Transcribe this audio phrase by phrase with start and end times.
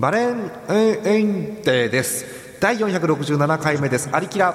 [0.00, 2.24] バレンエンデーです。
[2.58, 4.08] 第467回目です。
[4.10, 4.54] アリキラ。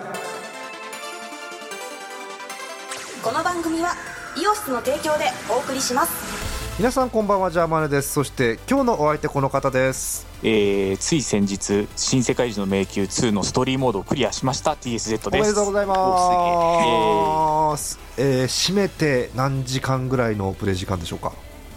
[3.24, 3.92] この番組は
[4.36, 6.80] イオシスの提供でお送りします。
[6.80, 8.12] 皆さんこんばんはジャーマネです。
[8.12, 10.26] そして今日のお相手この方です。
[10.42, 14.72] えー、つい先日「新世界樹の迷宮2」のストーリーモードをクリアしました。
[14.72, 15.42] TSZ おです。
[15.44, 18.00] めでとうございます。
[18.18, 21.34] えー、締めて何時間ぐらいのプレイ時間でしょうか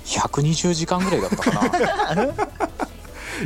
[0.07, 2.33] ？120時間ぐらいだったかな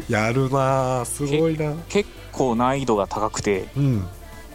[0.09, 1.73] やるなすごいな。
[1.89, 4.07] 結構難易度が高くてうん。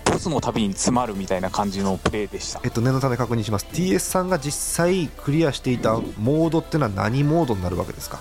[0.05, 2.61] ボスのたびに詰まるみたいな感じのプレイでした。
[2.63, 3.67] えっと念のため確認します。
[3.71, 4.53] TS さんが実
[4.85, 8.19] 際クリアしていたモードっていうのは何モードになるわけですか？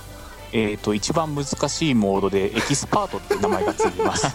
[0.53, 4.27] えっ、と一番難しいモードでエキスパートって名前がついてます。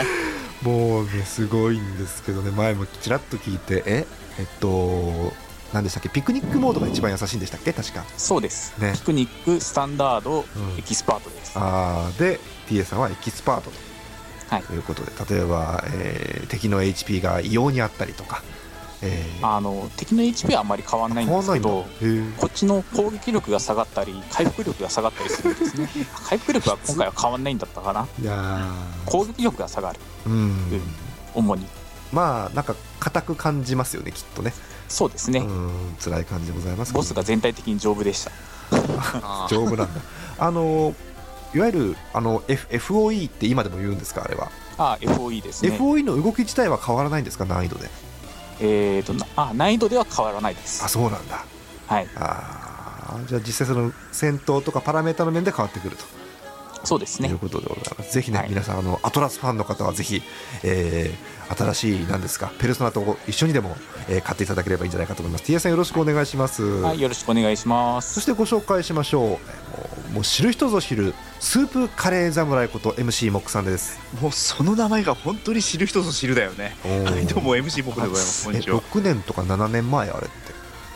[0.62, 2.50] もうねすごいんですけどね。
[2.50, 4.06] 前もちらっと聞いてえ
[4.38, 5.32] えっと
[5.76, 6.08] 何でしたっけ？
[6.08, 7.72] ピクニックモードが一番優しいんでしたっけ？
[7.74, 8.02] 確か。
[8.16, 8.92] そうです、ね。
[8.94, 10.78] ピクニックスタンダード、うん。
[10.78, 11.52] エキスパートです。
[11.56, 13.70] あーで TS さんはエキスパート
[14.48, 14.62] はい。
[14.62, 18.42] ということで例えば、えー敵の HP が異様にあったりとか、
[19.02, 19.46] えー。
[19.46, 21.84] あの敵の HP はあんまり変わんないんですけど
[22.38, 25.88] こっちの攻撃力が下がったり回復力が下がったりするんですね。
[26.26, 28.06] 回復力は今回は変わんないんだったかな。
[28.20, 28.72] ーいや
[29.04, 29.98] 攻撃力が下がる。
[30.26, 30.42] ーうん、う
[30.76, 30.82] ん。
[31.34, 31.66] 主に。
[32.12, 34.54] まあなんか硬く感じますよねきっとね
[34.88, 38.30] そうですね、うん辛い感じでございますボスが全体的に丈夫でした。
[39.48, 40.00] 丈夫なんだ。
[40.38, 40.94] あの
[41.54, 45.70] いわゆるあの、F、FOE って今でも言うんですかあれは、ああ FOE ですね。
[45.70, 47.88] FOE の動き自体は変わらないんですか難易度で？
[48.60, 50.84] えーとなあ難易度では変わらないです。
[50.84, 51.44] あそうなんだ。
[51.86, 52.08] はい。
[52.16, 56.04] あーじゃあ実際その戦闘とかパラメータの面で変わってくると
[56.86, 60.22] そうですねということでございますぜひね、はい皆さんあのアトラスファンの方はぜひ、
[60.62, 63.76] えー新しいなんですかペルソナと一緒にでも、
[64.08, 65.62] えー買っていただければいいんじゃないかと思います T.S.
[65.62, 76.74] さんよろしくお願いします、はいよろしくお願いしますそしてご紹介しましょうえーもう知る人ぞ知るスープカレー侍こと MC モックさんですもうその名前が本当に知る人ぞ知るだよね。
[76.84, 78.46] はい、どうも MC 僕でございます。
[78.46, 78.80] こんえにちは。
[78.80, 80.46] 6年とか7年前あれって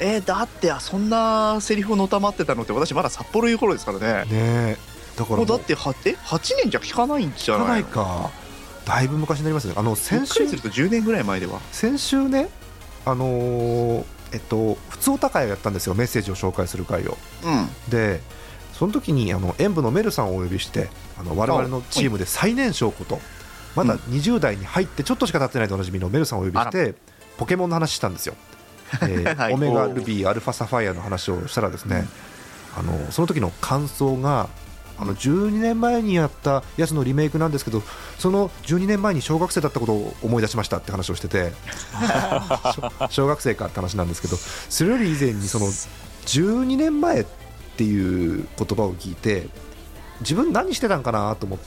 [0.03, 4.25] えー、だってそんなセリフをのたまってたのって私まだ札幌いう頃ですからね。
[4.25, 8.31] ねえだからもうだってはえ？8年じゃ聞かないんじゃかなないいか。
[8.85, 9.75] だいぶ昔になりますね。
[9.77, 11.61] あの先先週週すると10年ぐらい前では？
[11.73, 12.49] 先週ね
[13.05, 15.95] あのーえっと普通お高いをやったんですよ。
[15.95, 17.17] メッセージを紹介する会を。
[17.45, 17.69] うん。
[17.91, 18.21] で
[18.73, 20.89] その時にあの演舞のメルさんをお呼びして
[21.19, 23.21] あの我々のチームで最年少こと
[23.77, 26.95] まだ20代に入ってちょっとしか経ってないとおなじみのメルさんをお呼びして
[27.37, 28.35] ポケモンの話したんですよ、
[29.03, 29.53] えーはい。
[29.53, 32.07] オメガルビーアルファサファイアの話をしたらですね、
[32.77, 34.49] あのその時の感想が
[35.01, 37.83] あの12年前にやったやつのリメイクなんですけど
[38.19, 41.53] その12年前に小学生だったことを思い出しましたって話をしてて
[43.09, 45.67] 小 小学生かって話なんですけどそれより以前にその
[46.27, 47.27] 12年前っ
[47.77, 49.49] ていう言葉を聞いて
[50.21, 51.59] 自分何してたんかなと思っ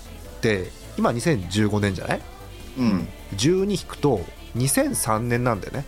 [0.41, 2.21] て今2015年じゃない？
[2.77, 3.07] うん。
[3.35, 4.21] 12引くと
[4.55, 5.85] 2003年なんだよね。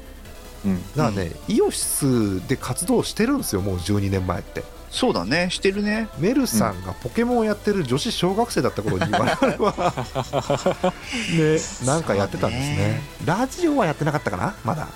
[0.66, 0.82] うん。
[0.96, 4.64] だからね、イオシスで活動してるんですよもう12年前って
[4.96, 5.50] そうだね。
[5.50, 6.08] してるね。
[6.20, 9.94] メルさんがポケモンをやってる女子小学生だった頃に我々は
[11.38, 13.02] ねなんかやってたんですね。
[13.26, 14.56] ラジオはやってなかったかな？
[14.64, 14.88] まだ。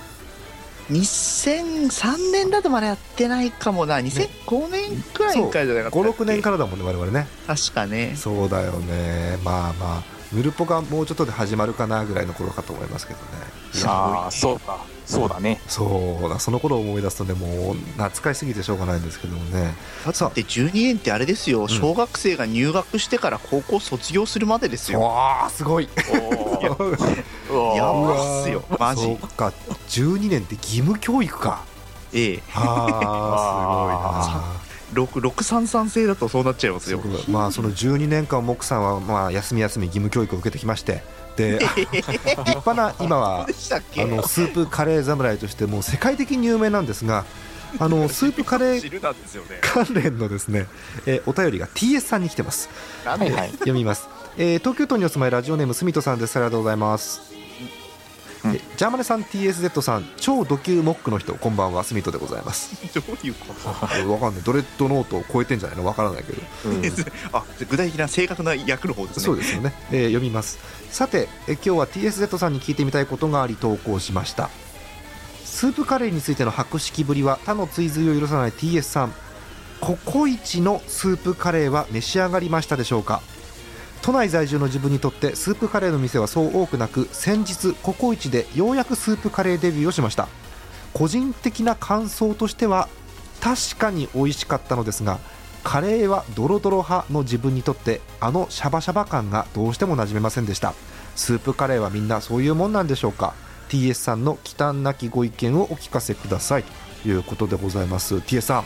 [0.89, 3.97] 2003年だとまだやってないかもな。
[3.97, 7.27] 2005年くらいからじゃなかったっけ？56年からだもんね我々ね。
[7.45, 8.13] 確かね。
[8.15, 9.37] そうだよね。
[9.43, 10.03] まあまあ。
[10.31, 13.25] ヌルポがもうちょっとで始まるかなぐらいの頃かと思いますけどね。
[13.85, 15.59] ああそうかそうだね。
[15.67, 16.39] そうだ。
[16.39, 19.73] その頃を思い出すとねもう懐かしすぎてしょうがないんですけどもね。
[20.05, 25.01] だって12年ってあれですよ、小学生が入学してから高校卒業するまでですよ。
[25.01, 25.89] わあすごい。
[26.61, 28.63] やばっすよ。
[28.77, 29.03] マジ。
[29.03, 29.51] そうか。
[29.89, 31.63] 12年って義務教育か。
[32.13, 32.43] ええ。
[32.53, 37.01] あ6 633制だとそうなっちゃいますよ。
[37.29, 41.03] まあその12年間モクさんはまあ休み休み義務教育を受けてきまして。
[41.35, 41.59] で
[41.93, 43.45] 立派な今はあ
[44.05, 47.23] のスープカレー侍としてもう世界的に有名なんですが
[47.79, 49.01] あの スープカレー
[49.61, 50.67] 関連のですね、
[51.05, 52.69] えーお便りが TS さんに来てます。
[53.05, 53.51] はい。
[53.51, 54.07] 読みます、
[54.37, 56.35] えー東京都にお住まいラジオネームすみとさんです。
[56.35, 57.21] ありがとうございます、
[58.45, 58.51] うん。
[58.55, 62.75] えジャーマネさん TSZ さん超ド級モックの人こんばんはすみとでございます。
[62.93, 63.69] どういうこと？
[64.11, 64.43] わかんない。
[64.43, 65.85] ドレッドノートを超えてんじゃないの？
[65.85, 66.41] わからないけど。
[67.33, 69.23] あ具体的な正確な役の方ですね。
[69.25, 70.59] そうですよね、えー読みます。
[70.91, 74.49] さて、えー今日は TSZ さんに聞いてみたいことがあり投稿しました。
[75.45, 79.13] スープカレーについての博識ぶりは他の追随を許さない TS さん。
[79.81, 83.21] ココイチのスープカレーは召し上がりましたでしょうか？
[84.01, 90.27] 都内在住の自分にとってスープカレーの店はそう多くなく先日ココイチでようやくスープカレーデビューをしました。
[90.93, 92.89] 個人的な感想としては
[93.41, 95.19] 確かに美味しかったのですが
[95.63, 100.73] カレーはドロドロ派の自分にとってあのシャバシャバ感がどうしても馴染めませんでした。
[101.15, 103.33] スープカレーはみんなそういうもんなんでしょうか
[103.67, 106.63] ？TS さんの忌憚なきご意見をお聞かせください。
[107.03, 108.15] ということでございます。
[108.15, 108.63] TS さん。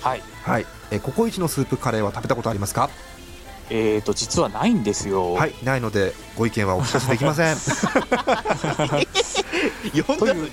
[0.00, 0.22] はい。
[0.42, 0.66] はい。
[0.90, 2.88] えココイチのスープカレーは食べたことありますか？
[3.70, 7.56] えーと実はないんですよ、はいないのでご意見はお聞かせできません。
[9.94, 10.50] 読んだのに。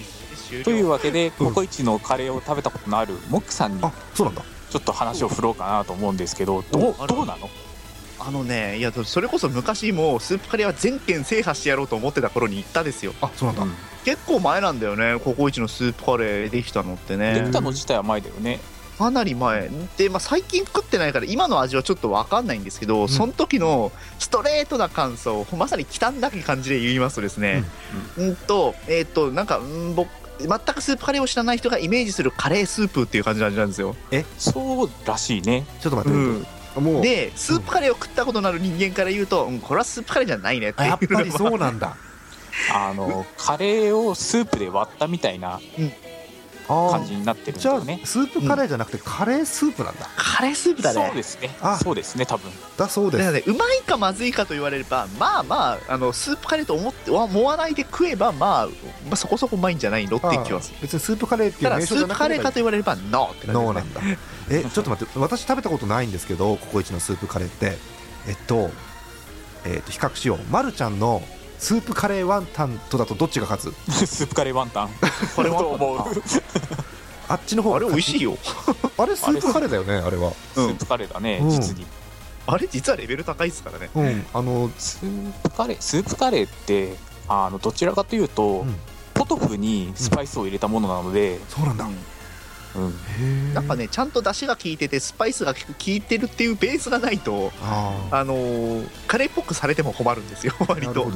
[0.48, 4.44] 終了というわけでココイチのカレーを食べたことのあるモックさんにあそうなんだ。
[4.70, 7.50] ちょっと話を振ろうかなと思うんですけどどうおどうなの？
[8.20, 13.14] あのねいやそれこそ昔もうスープカレーは全県制覇してやろうと思ってた頃に行ったですよ。
[13.22, 13.72] あそうなんだ、うん。
[14.04, 18.60] 結構前なんだよねココイチのスープカレーできたのってでねきたの自体は前だよね
[18.98, 19.70] かなり前。
[19.98, 27.64] で、まあ、最近食ってないから今の味はちょっと分かんないんですけど、その時のストレートな感想まさに忌憚なき感じで言いますとですね、
[28.18, 30.10] うん、とえっ、となんかうん僕
[30.40, 33.96] 全くスープカレーを知らない人がイメージするカレースープっていう感じの味なんですよ、
[34.38, 35.66] そうらしいね。
[35.80, 37.02] ちょっと待って、うん、もう。
[37.02, 40.84] でスープカレーを食ったことのある人間から言うと、うん、これはスープカレーじゃないねって。
[40.84, 41.96] いうあやっぱりそうなんだ。
[42.74, 45.60] あのカレーをスープで割ったみたいなあ
[46.68, 51.06] 感じになってるんじゃあだよねスープカレーじゃなくてカレースープなんだ、カレースープだね。
[51.08, 51.58] そうですね。
[51.62, 51.78] あ。
[51.78, 52.52] そうですね多分。
[52.78, 53.24] だそうです。
[53.24, 60.78] だからねうまいかまずいかと言われればまあまああのスープカレーと思っては思わないで食えば、まあ、まあそこそこうまいんじゃないのって気はする。
[60.82, 64.02] 別にスープカレーっていうただス名称じゃなくープカレーかとて言われればノーって感じノーなんだ。
[64.50, 67.78] え ちょっと待って私食べたことないんですけどココイチのスープカレーって。
[68.28, 68.72] えっと
[69.66, 70.40] えっと比較しよう。
[70.50, 71.22] まるちゃんの
[71.66, 73.74] スープカレーワンタンとだとどっちが勝つ？
[74.06, 74.90] スープカレーワンタン。
[75.36, 76.00] これはと思う
[77.28, 78.34] あっちの方あれ美味しいよ。
[78.34, 78.38] よ
[79.00, 80.32] あれスープカレーだよねあれは。
[80.54, 81.50] スープカレーだね、うん。
[81.50, 81.88] 実に。
[82.46, 83.90] あれ実はレベル高いですからね。
[83.96, 84.26] うん。
[84.32, 86.96] あのスープカレースープカレーって
[87.28, 88.76] あのどちらかというと、うん。
[89.16, 91.88] ポトフにスパイスを入れたものなので、そうなんだ、
[92.78, 93.54] うん。
[93.54, 97.52] なんかねちゃんと出汁が効いててスパイスが効いてるっていうベースがないと
[98.12, 101.12] あのーカレーっぽくされても困るんですよ 割と。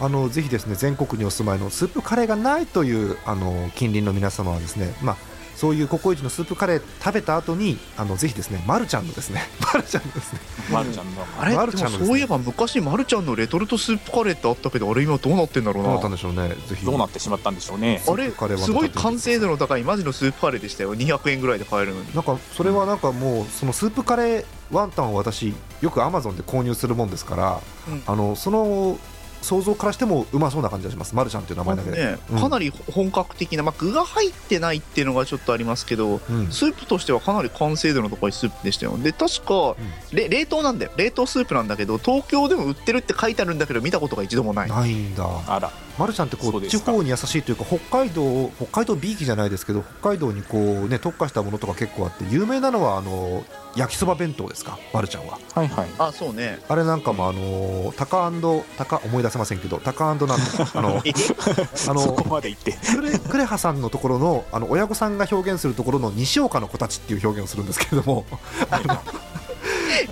[0.00, 5.16] あのぜひですね全国にお住まいのスープカレーがないというあの近隣の皆様はですねまあ
[5.58, 10.40] そういうココイチのスープカレー食べた後にあのぜひですねまるちゃんのですねまるちゃんのですね。
[10.72, 11.26] まるちゃんの。
[11.38, 12.06] あれまるちゃんのね。
[12.06, 15.90] そういえば昔まるちゃんのレトルトスープカレーってあったけどあれ今どうなってんだろうな。
[15.90, 16.48] どうなったんでしょうね。
[16.68, 16.86] ぜひ。
[16.86, 18.02] どうなってしまったんでしょうね。
[18.06, 20.94] あれすごい完成度の高いマジのスープカレーでしたよ。
[20.94, 22.14] 200円ぐらいで買えるのに。
[22.14, 28.98] なんかそれはなんかもうそのスープカレーワンタンを私よくアマゾンで購入するもんですから、うんあのその
[29.42, 31.14] 想像からしてもうまそうな感じがします。
[31.14, 32.38] まるちゃんっていう名前だけで、ねうん。
[32.40, 36.50] かなり本格的な、まあ、具が入ってないっていうのがちょっとありますけどうん。
[36.50, 38.98] スープとしてはかなり完成度の高いスープでしたよ。
[38.98, 39.76] で確か、
[40.12, 40.92] れ冷凍なんだよ。
[40.96, 44.68] 冷凍スープなんだけど東京でも売ってるって書いてあるんだけど見たことが一度もない。
[44.68, 45.24] ないんだ。
[45.46, 53.44] あらまるちゃんってこそう地方に優しいというか北海道北海道ビーキじゃないですけど北海道にこうね特化したものとか結構あって有名なのはあの
[53.76, 54.78] 焼きそば弁当ですか？
[54.92, 55.38] まるちゃんは。
[55.54, 55.88] はいはい。
[55.98, 56.58] あそうね。
[56.68, 58.32] あれなんかもあのタカ
[58.76, 60.36] タカ思い出せませんけどタカなんとか
[60.74, 62.76] あの あそのこまで言って。
[62.94, 68.24] クレクレハさんのところのあの親御さんが表現するところの西岡の子たちっていう表現をするんですけれども
[68.70, 68.98] あの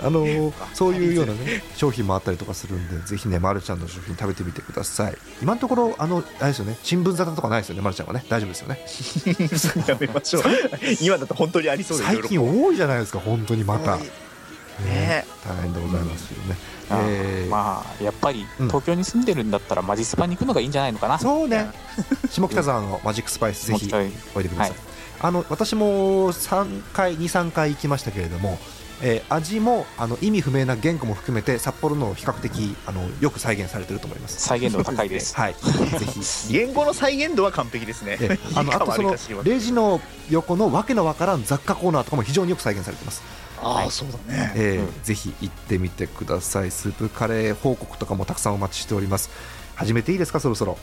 [0.03, 5.17] あのそういうような、ね、商品もあったりとかするんでぜひね、ま、るちゃんの商品食べてみてください。
[5.41, 8.25] 今のところあのあれですよね新聞沙汰とかないですよね、ま、るちゃんはね。
[8.29, 9.85] 大丈夫ですよね。
[9.87, 10.43] やめましょう。
[11.01, 14.03] 今だと本当にありそうで最近多いじゃないですか本当にまた、ね。
[14.85, 15.25] ね。
[15.45, 16.55] 大変でございますよね、
[16.91, 17.49] えー。
[17.49, 18.67] まあやっぱりうん。
[18.67, 21.17] 東京に住んでるんだったらマジスパに行くのがいいんじゃないのかな。
[21.19, 21.69] そうね。
[22.29, 23.91] 下北沢のマジックスパイスぜひ
[24.35, 24.75] おいでください。
[25.19, 28.59] あの私も3回23回行きましたけれども、
[29.01, 34.39] えー味もあの意味不明な言語も含めて札幌の比較的あのよく再現されてると思います。
[34.41, 35.35] 再現度高いです。
[35.39, 35.53] はい。
[35.53, 36.53] ぜひ。
[36.53, 38.17] 言語の再現度は完璧ですね。
[38.19, 43.21] えあのあとそのレジの横のわけのわからん雑貨コーナーとかも非常によく再現されてます、
[43.61, 44.51] ああそうだね。
[44.55, 45.03] えーうん。
[45.03, 46.71] ぜひ行ってみてください。
[46.71, 49.29] スープカレー報告とかもたくさんお待ちしております。
[49.75, 50.39] 始めていいですか？
[50.39, 50.77] そろそろ。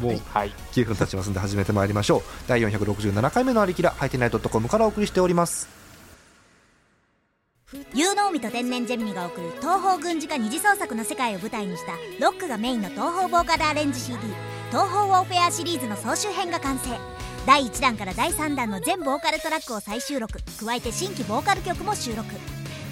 [0.00, 0.52] もうはい。
[0.74, 2.22] 9分経ちますんで始めてまいりましょう。
[2.48, 5.68] 第467回目のありきらハイテナイトコムからお送りしております
[7.94, 14.18] 有能美と天然ジェミニが送る東方軍事化二次創作の世界を舞台にしたロックがメインの東方ボーカルアレンジ CD
[14.70, 16.90] 「東方ウォーフェア」シリーズの総集編が完成。
[17.46, 20.38] 第1弾から第3弾の全ボーカルトラックを再収録。
[20.64, 22.28] 加えて新規ボーカル曲も収録。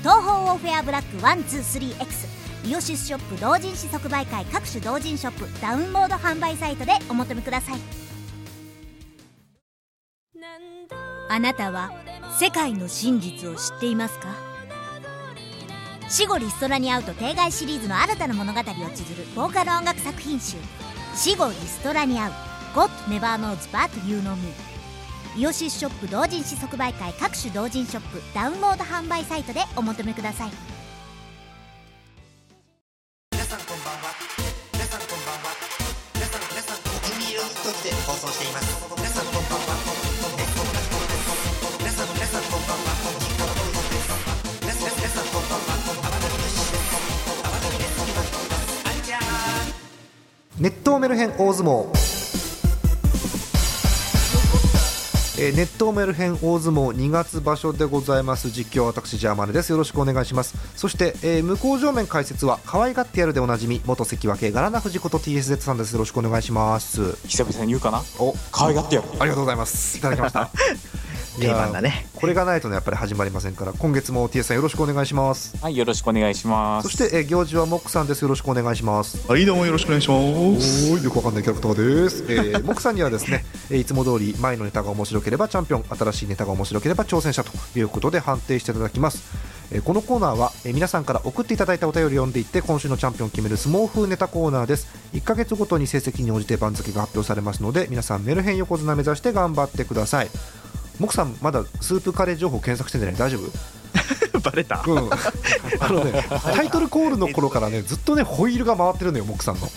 [0.00, 5.46] 東方ウォーフェアブラック 123X イオシスショップ同人誌即売会各種同人ショップ。
[5.60, 7.78] ダウンロード販売サイトでお求めください。
[11.28, 11.92] あなたは
[12.40, 14.49] 世界の真実を知っていますか？
[16.10, 18.74] 死後リストラに会うと定外シリーズの新たな物語を綴
[19.16, 20.56] るボーカル音楽作品集
[21.14, 22.32] 「死後リストラに会う
[22.74, 24.52] God Never Knows But You Know Me」
[25.38, 30.79] イオシスショップ同人誌即売会各種同人ショップダウンロード販売サイトでお求めください。
[50.60, 51.86] ー熱湯メルヘン大相撲。
[55.42, 58.50] えー、熱湯メルヘン大相撲2月場所でございます。
[58.50, 59.70] 実況は私ジャーマネです。
[59.70, 60.54] よろしくお願いします。
[60.76, 65.92] そして、えー向こう正面解説は可愛がってやるでおなじみ元関脇ガラナ藤子と TSZ さんです。
[65.94, 67.16] よろしくお願いします。
[67.26, 68.02] 久々に言うかな？
[68.18, 69.96] お可愛がってやるありがとうございます。
[69.96, 70.50] いただきました
[71.40, 72.06] 定番だね。
[72.14, 75.56] これがないとねやっぱり始まりませんから今月も TS さんよろしくお願いします。
[75.62, 76.88] はいよろしくお願いします。
[76.88, 78.22] そして、えー行事はモックさんです。
[78.22, 79.26] よろしくお願いします。
[79.30, 80.14] はいどうもよろしくお願いしま
[80.60, 80.92] す。
[80.92, 89.22] およくわかんないキャラクターです、えー、 モクさんにはですね、えーいつも通り前のネタが面白ければチャンピオン新しいネタが面白ければ挑戦者ということで判定していただきます、
[89.72, 94.88] えーこのコーナーは、えー皆さんから送っていただいたお便りを読んでいって今週のチャンピオンを決める相撲風ネタコーナーです。
[95.14, 100.28] 1ヶ月ごとに成績に応じて番付が発表されますので皆さんメルヘン横綱目指して頑張ってください
[101.00, 103.18] モクさんまだスープカレー情報検索してんじゃない？
[103.18, 103.50] 大丈夫？
[104.40, 104.82] バレた。
[104.86, 104.98] うん、
[105.80, 109.66] あのねタイトルコールの頃からねずっとねホイールが回ってるのよモクさんの。
[109.66, 109.72] こ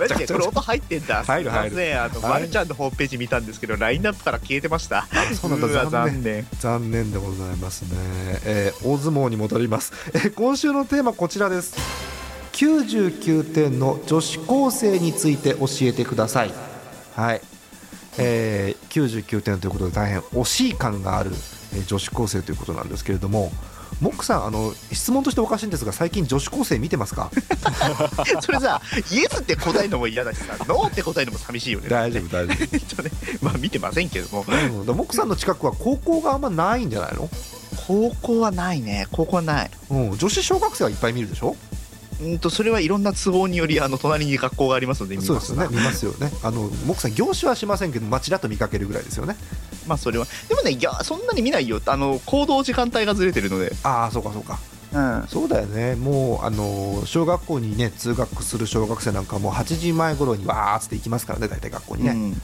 [0.00, 0.06] れ
[0.46, 1.22] 音入ってんだ。
[1.24, 1.76] 入る入る。
[1.76, 2.02] すいません。
[2.02, 2.40] あのはい。
[2.40, 5.06] マルちゃんのホームページ見たんですけどラインナップから消えてました。
[5.40, 5.66] そうなんだ。
[5.66, 6.22] わ残念。
[6.22, 6.46] 残念。
[6.60, 7.88] 残念でございますね、
[8.44, 11.74] えー大相撲に戻ります、えー今週のテーマこちらです。
[12.52, 16.52] 99点の女子高生について教えてください。
[17.14, 17.40] はい、
[18.18, 21.30] えー99点ということで大変惜しい感がある、
[21.74, 23.52] えー女子高生ということなんですけれども
[24.00, 27.30] モックさんあの質問としておかしいんですが最近女子高生見てますか？
[28.42, 28.80] それさ
[29.12, 31.88] イエスって答えるのも嫌だしさノーって答えるのも寂しいよね。
[31.88, 33.10] 大丈夫大丈え っとね
[33.42, 34.44] まあ見てませんけども。
[34.46, 37.28] 夫、うん、モックさんの近くは高校があんまないんじゃないの、
[37.88, 39.06] 高校はないね。
[39.10, 39.70] 高校はない。
[39.90, 41.56] うん、女子小学生はいっぱい見るでしょ？
[42.20, 46.32] うんとそれはいろんな都合によりあの隣に学校がありますので見ますそうですよね、見ますよね。
[46.42, 49.36] あの、モクさん、業種はしませんけど、まあ、ちらっと見かけるぐらいですよね。
[49.86, 54.58] まあそれはでもねいやそんなに見ないよあの行動時間帯がずれてるのでああ、そうか、そうか。
[54.92, 62.10] うんそうだよね、もう、あの、小学校にね、通学する小学生なんかもう8時前頃にわーって行きますからね、大体学校にね。
[62.10, 62.42] うん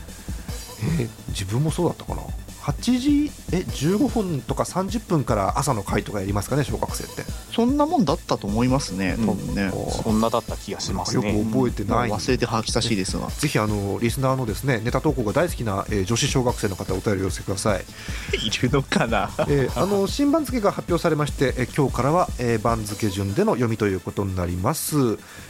[1.00, 2.22] えー自分もそうだったかな。
[2.64, 7.24] 8時、え、15分とか30分から朝の会とかやりますかね、小学生って。
[7.52, 12.08] そんなもんだったと思いますね多分ね、こそんなだった気がしますよくね覚えてない。
[12.08, 17.84] まあ忘れてはきたしいですがぜひあのリスナーのですねネタ投稿が大好きな、えー女子小学生の方お便りを寄せてください。
[18.44, 19.30] いるのかな？
[19.48, 24.96] えーあの新番付が発表されまして、えー今日からは、えー番付順での読みということになります、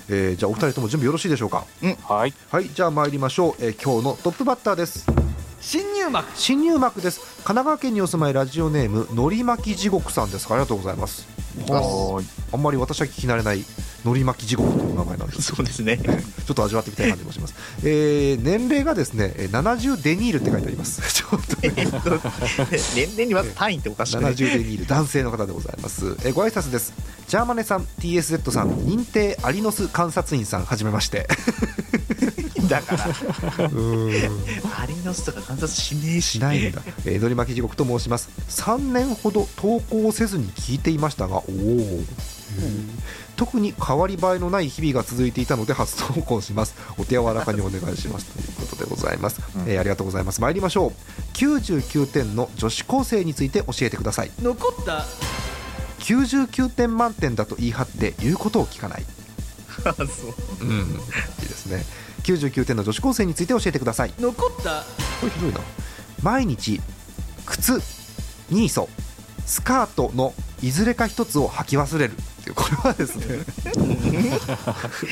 [0.09, 1.64] えーじゃあお二人とも準備よろしいでしょうか？
[2.02, 2.35] はい。
[2.50, 2.71] はい。
[2.75, 5.06] じゃあ参りましょう、えー今日のトップバッターです
[5.64, 6.28] 新入幕。
[6.37, 7.21] 新入幕です。
[7.37, 10.47] 神奈川県にお住まいラジオネームのり巻き地獄さんです。
[10.50, 11.26] ありがとうございます。
[11.68, 13.64] はあんまり私は聞き慣れない
[14.04, 15.42] のり巻き地獄という名前なんです。
[15.56, 15.97] そうですね。
[15.97, 21.00] ちょっと味わってみたい感じもします、えー年齢がですねえー70デニールって書いてあります。
[21.14, 21.73] ちょっとね。
[21.76, 21.99] えっと
[22.94, 24.16] 年々にまず単位っておかしい。
[24.18, 26.92] 70デニール男性の方でございます、えーご挨拶です。
[27.26, 31.26] ジャーマネさん TSZ さん認定アリノス観察員さんはじめまして
[32.68, 33.04] だから。
[33.04, 36.35] アリノスとか観察しねえし。
[36.35, 38.28] しないんだ、えー、のり巻き地獄と申します。
[38.49, 41.44] 3年ほど投稿せずに聞いていましたがおお
[43.37, 46.76] 特に変わり映えのない日々が続いていたので初投稿します。
[46.99, 48.26] お手柔らかにお願いします。
[48.33, 49.68] ということでございます、うん。
[49.68, 50.40] えーありがとうございます。
[50.40, 50.92] 参りましょう。
[51.35, 54.30] 99点の女子高生について教えてください。
[54.40, 55.04] 残った。
[56.00, 59.04] 99点満点だと言い張って言うことを聞かない。
[59.85, 60.06] あそう。
[60.61, 60.78] うん。
[60.80, 60.83] い
[61.44, 61.85] いですね
[62.24, 64.14] 99点の女子高生について教えてください。
[64.18, 64.82] 残った。
[65.20, 65.60] これひどいな。
[66.22, 66.80] 毎日
[67.46, 67.80] 靴
[68.50, 68.88] ニーソ
[69.46, 72.12] スカートのいずれか一つを履き忘れる。
[72.12, 73.44] っていうこれはですね。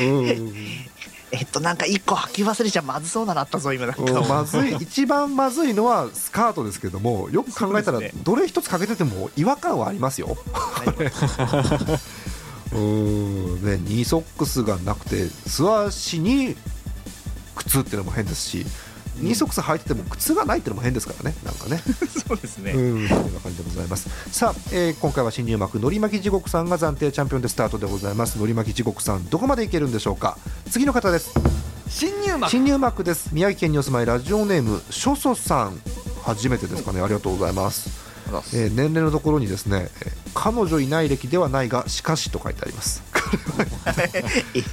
[0.00, 0.54] うん。
[1.33, 4.02] えっとなんか一個履き忘れちゃまずそうなのあったぞ今なんか。
[4.02, 4.28] うん。
[4.28, 4.76] まずい。
[4.81, 10.37] 一番まずいのはスカートですけどもよく考えたらどれ一つ欠けてても違和感はありますよ。
[12.73, 13.64] うん。
[13.64, 16.57] ねニーソックスがなくて素足に
[17.57, 18.67] 靴っていうのも変ですし
[19.17, 21.83] ニーソックス履いてても靴がないっていうのも変ですからねなんかね
[22.27, 24.09] そうですね、うん、という感じでございます。
[24.31, 28.37] さあ、えー今回は新入幕のり巻き地獄さんが暫定チャンピオンでスタートでございます。
[28.37, 30.39] のり巻き地獄さん、どこまでいけるんでしょうか。
[30.71, 31.31] 次の方です。
[31.89, 33.29] 新入幕新入幕です。
[33.33, 35.79] 宮城県にお住まいラジオネームしょそさん、
[36.23, 37.01] 初めてですかね。
[37.01, 37.91] ありがとうございます。
[38.55, 43.03] えー年齢のところにですね、えー彼女いない歴ではないがしかしと書いてあります。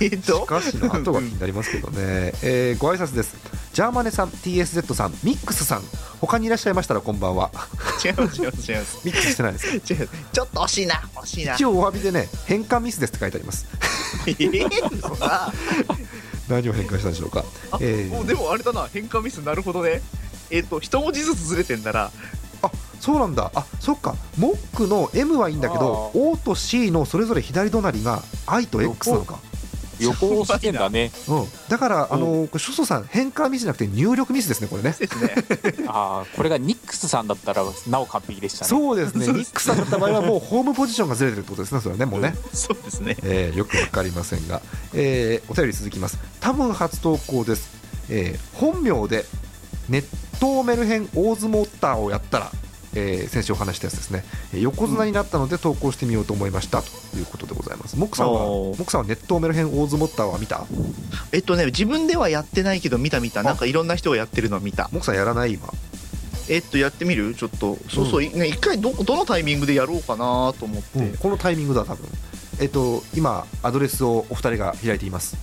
[0.02, 3.36] えっとしかしの後が気になりますけどね、えーご挨拶です。
[3.74, 5.84] ジャーマネさん TSZ さんミックスさん。
[6.20, 7.50] 他にいらっしゃいましたらこんばんは。
[8.04, 9.94] 違います違います違いますミックスしてないですか？
[9.94, 10.10] 違う。
[10.34, 10.96] ちょっと惜しいな。
[11.16, 11.54] 惜しいな。
[11.56, 13.66] 一応お詫びでね変換ミスですって書いてあります。
[14.28, 15.54] えー嘘だ
[16.50, 17.46] 何を変換したんでしょうか？
[17.72, 18.10] あえー。
[18.10, 18.88] もうでもあれだな。
[18.92, 20.02] 変換ミスなるほどね。
[20.52, 22.12] えっ、と一文字ずつずれてんならあ
[23.00, 23.52] そうなんだ。
[23.56, 24.16] あそっか。
[24.38, 29.40] モックの M はいいんだけど O と C のそれぞれ左隣が I と X なのか。
[30.00, 30.40] 横。
[30.40, 31.12] 押してんだね。
[31.28, 34.96] うん、だから、あのこれ諸祖さん、変換ミスじゃなくて入力ミスですね、これね。
[34.98, 35.34] ですね
[35.88, 38.70] ああこれがニックスさんだったらなお完璧でしたね。
[38.70, 42.36] そうですね、ニックさんだった場合は、もうホームポジションがずれてるってことですね、それはね、もうね。
[42.54, 43.18] そうですね。
[43.24, 44.62] えーよくわかりませんが、
[44.94, 46.18] えーお便り続きます。
[46.40, 47.70] 多分初投稿です。
[48.10, 49.26] えー本名で
[49.90, 50.08] 熱
[50.42, 52.52] 湯メルヘン大相撲ターをやったら、
[52.96, 56.82] えー先週お話したやつですね、えー横綱になったので投稿してみようと思いました。
[56.82, 57.98] ということでございます。
[57.98, 60.66] モックさんは、モックさんは熱湯メルヘン大相撲ターは見た？
[61.32, 63.44] えっとね自分ではやってないけど見た見た。
[63.44, 64.90] なんかいろんな人がやってるのを見た。
[64.92, 65.72] モックさんやらない今？
[66.50, 67.36] えっとやってみる？
[67.36, 67.78] ちょっと。
[67.90, 71.18] そうそう、いね一回どどのタイミングでやろうかなと思って、うん。
[71.18, 72.08] このタイミングだ、多分。
[72.60, 75.38] えっと、今、アドレスをお二人が開いています。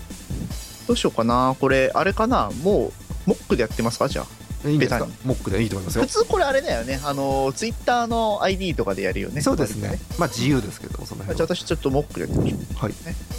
[0.86, 1.56] どうしようかな。
[1.60, 2.50] これあれかな？
[2.62, 2.92] も
[3.26, 4.08] うモックでやってますか？
[4.08, 4.26] じゃあ
[4.74, 5.12] いベタに。
[5.24, 6.04] モックでいいと思いますよ。
[6.04, 6.08] 普。
[6.08, 7.00] 通これあれだよね。
[7.04, 9.40] あのツイッターの ID とかでやるよね。
[9.40, 9.98] そうですね。
[10.18, 11.56] まあ自由ですけども、その割とねじゃあ辺は。
[11.56, 12.92] 私ちょっとモックでやってみましょはい。
[12.92, 12.94] う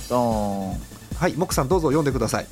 [0.09, 0.81] ドーン
[1.17, 2.47] はい、モックさんどうぞ読んでください。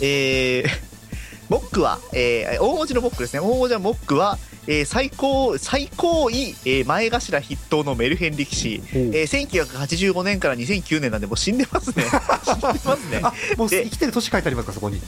[0.00, 0.68] えー、
[1.50, 3.40] モックは、えー大文字のモックですね。
[3.40, 12.04] 大文字のモックは、えー最高最高位、えー前頭筆頭のメルヘン力士、えー1985年から2009年なんでもう死んでますね。
[12.44, 13.20] 死んでますね。
[13.22, 15.00] あ、もうで生きてる年書いてありますか、そこに。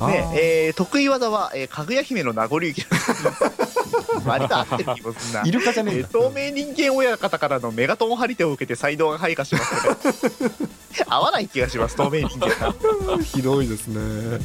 [0.00, 0.38] あねー。
[0.38, 2.84] えー得意技は、えーかぐや姫の名残雪
[4.24, 5.42] 割と合ってる気もすんな。
[5.44, 12.74] イルカじゃねえ透明人間親方からのメガトン張り手を受けて才能が開花します合わない気がします透明人間が。
[13.22, 14.40] ひどいですね。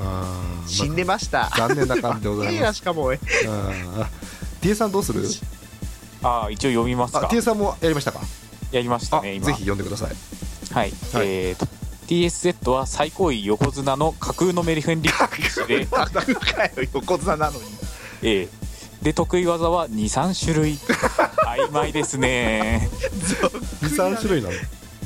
[0.00, 1.50] あー死んでました。
[1.56, 2.64] 残念な感じでございいます。
[2.64, 4.06] やしかもえあー。
[4.62, 5.22] T さんどうする？
[6.22, 8.20] ああ一応読みますあか T さんもやりましたか？
[8.72, 9.52] やりましたね今。
[9.52, 10.16] ひ読んでください。
[10.74, 11.66] はい、えーと
[12.08, 16.04] TSZ は最高位横綱の架空のメリフェン力士で、か
[16.64, 17.64] よ横綱なのに
[18.22, 18.68] えー
[19.02, 20.74] で得意技は23種類。
[21.46, 22.90] 曖昧ですね。
[23.80, 24.54] 二三種類なの。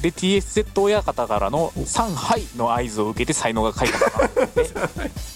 [0.00, 4.28] で TSZ 親方からの「3杯」の合図を受けて才能が開花
[4.64, 4.88] した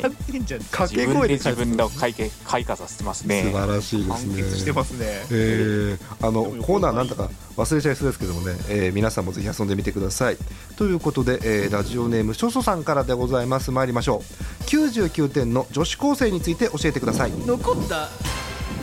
[0.00, 0.60] やってんじゃん。
[0.60, 4.42] 掛け自分で声で自分の開花開花させてます素ね晴らしいで完すね。
[4.42, 5.06] 結してますね。
[5.30, 10.36] えーあのコーナーなんだか忘れちゃいそうですけどもね、えー皆さんもぜひ遊んでみてください。
[10.76, 13.70] ということで、えーラジオネームしょそさんからでございます。
[13.70, 14.22] 参りましょ
[14.60, 14.64] う。
[14.64, 17.32] 99点の女子高生について教えてください。
[17.46, 18.08] 残った。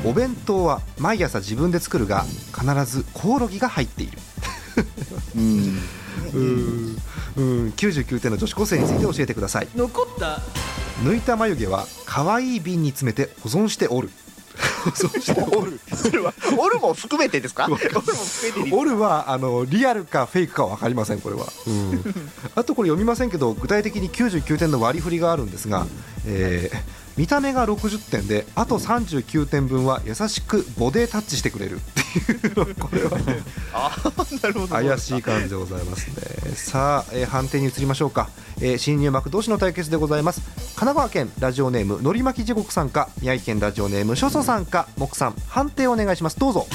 [0.05, 4.17] お弁当は毎朝自分で作るが必ずコオロギが入っている。
[5.37, 5.79] うん
[6.33, 6.97] うーん。
[7.35, 7.69] うん。
[7.75, 9.67] 99点の女子高生について教えてください。
[9.75, 10.39] 残った。
[11.03, 14.09] 抜いた眉毛は可愛い瓶に詰めて保存しておる。
[14.83, 15.79] 保存しておる。
[15.95, 17.65] それはオルも含めてですか？
[17.71, 22.03] オルも含めてオルはあのリアルかフェイクかは分かりません、これは、うん。
[22.53, 25.87] あとこれ読みませんけど具体的に99点の割り振りがあるんですが、
[26.27, 31.75] えー見た目が60点であと39点分は優しくボデータッチしてくれる。
[31.77, 32.55] っていう。
[32.57, 33.43] のこれはね。
[34.87, 36.55] 怪しい感じでございますね。
[36.55, 38.29] さあ、えー判定に移りましょうか、
[38.61, 40.41] えー新入幕同士の対決でございます。
[40.75, 45.35] 神奈川県ラジオネームのり巻き地獄さんか宮城県ラジオネームしょそさんか木さん。
[45.47, 46.39] 判定お願いします。
[46.39, 46.67] どうぞ。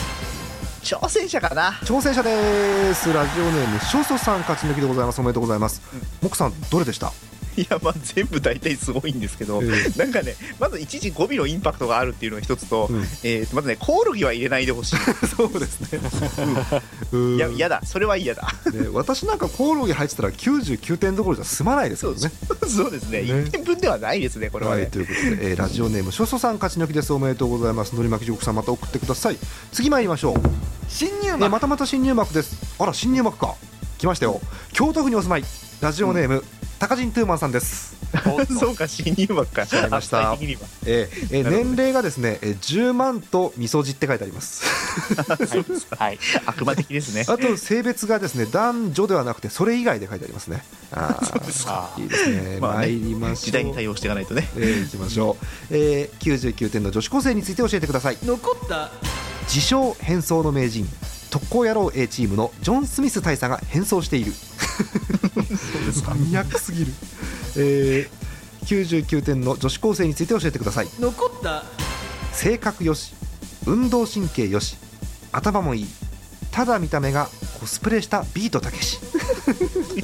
[0.83, 1.73] 挑戦者かな。
[1.83, 3.13] 挑戦者です。
[3.13, 5.21] ラジオネームしょそさん勝ち抜きでございます。
[5.21, 5.83] おめでとうございます、
[6.23, 7.13] 木さんどれでした？
[7.59, 9.67] いやまあ全部大体すごいんですけど、え
[9.99, 13.01] なんかねまず一時語尾のインパクトがあるっていうのが一つと、うん。
[13.25, 14.97] えーとまずねコオロギは入れないでほしい。
[15.37, 16.01] そうですね、
[17.13, 17.37] うん。
[17.37, 17.83] いや嫌だ。
[17.85, 18.43] それは嫌だ。
[18.73, 22.33] ね私なんかコオロギ入ってたら99点どころじゃ済まないですけどね。
[22.69, 23.23] そうですね。
[23.23, 23.29] ね。
[23.29, 27.13] 1点分ではないですねこれはね、はい、ということで、えーラジオネームしょそさん勝ち抜きです。
[27.13, 27.95] おめでとうございます。
[27.95, 29.39] のり巻き地獄さんまた送ってください。
[29.73, 30.41] 次参りましょう。
[30.89, 31.45] 新入幕。
[31.45, 32.57] えーまたまた新入幕です。
[32.79, 33.55] あら新入幕か。
[33.99, 34.41] 来ましたよ。
[34.73, 35.45] 京都府にお住まい。
[35.81, 36.45] ラジオネーム、
[36.79, 37.97] 高人トゥーマンさんです、
[38.61, 39.63] そうか新入幕か。
[39.63, 44.63] えーえー年齢がですね、えー10万と味噌汁って書いてあります。
[45.99, 46.19] はい。
[46.47, 47.25] 悪魔的ですね。
[47.27, 50.63] あと性別がですね男女ではなくてそれ以外で書いてありますね。
[50.93, 52.59] あーあーいいですね。
[52.61, 54.49] まあね参りまし時代に対応していかないとね。
[54.57, 58.19] えー、いきましょう、えー、99点の女子高生について教えてください。
[58.25, 58.91] 残った。
[59.49, 60.89] 自称変装の名人
[61.31, 64.33] 特攻野郎 A チームのジョン・スミス大佐が変装している
[65.43, 66.11] そうですか。
[66.15, 66.93] マニアックすぎる、
[67.57, 70.89] えー、99点の女子高生について教えてください。
[70.99, 71.65] 残った。
[72.33, 73.15] 性格よし
[73.67, 74.77] 運動神経よし
[75.33, 75.87] 頭もいい
[76.53, 77.29] ただ見た目が
[77.61, 78.99] コスプレしたビートたけし。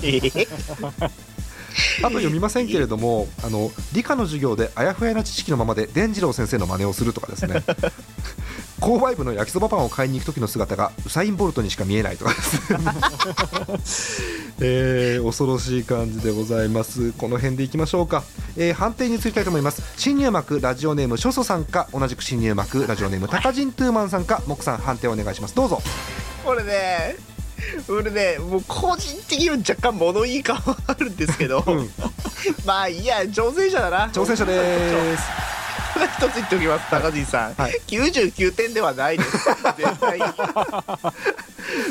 [0.03, 0.19] え
[1.01, 1.19] ー
[1.99, 7.63] あと読みませんけれどもあの理科の授業であやふやな知識のままで伝次郎先生の真似をするとかですね
[8.81, 12.73] 購買部の焼きそばパンを買いに行く時の姿がウサイン・ボルトにしか見えないとかです。
[12.73, 12.79] ね、
[14.61, 17.13] えー恐ろしい感じでございます。
[17.13, 18.25] この辺でいきましょうか、
[18.57, 19.83] えー判定に移りたいと思います。
[19.97, 25.55] 新入幕ラジオネームショソさんか同じく新入幕ラジオネームタカジントゥーマンさんかモクさん判定お願いします。
[25.55, 25.81] どうぞ。
[26.45, 27.17] これね
[27.89, 31.91] 俺ねもう個人的には若干物言い感はあるんですけど、うん。
[32.67, 34.09] まあいいや挑戦者だな。
[34.09, 35.25] 挑戦者です
[35.95, 39.39] 一つ言っておきます高地さん、はい99点ではないです
[39.77, 40.25] 絶対に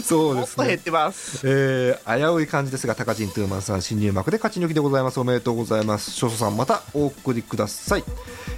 [0.03, 5.19] そうですねもっと減ってますえー、危うい感じですが、高陣トゥーマンさん、新入幕で勝ち抜きでございます。
[5.19, 6.11] おめでとうございます。
[6.11, 8.03] 少々さん、またお送りください。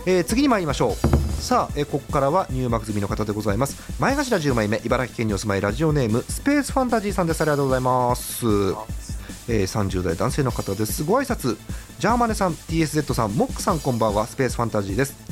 [0.06, 1.42] えー次に参りましょう。
[1.42, 3.76] さあ、えーここからは入幕済みの方でございます。
[4.00, 7.42] 前頭10枚目、茨城県にお住まいラジオネーム、スペースファンタジーさんです。
[7.42, 8.46] ありがとうございます。
[9.48, 11.04] えー30代男性の方です。
[11.04, 11.58] ご挨拶
[12.00, 14.28] ジャーマネさん、TSZ さん、モックさん、こんばんは。
[14.28, 15.25] スペースファンタジーです。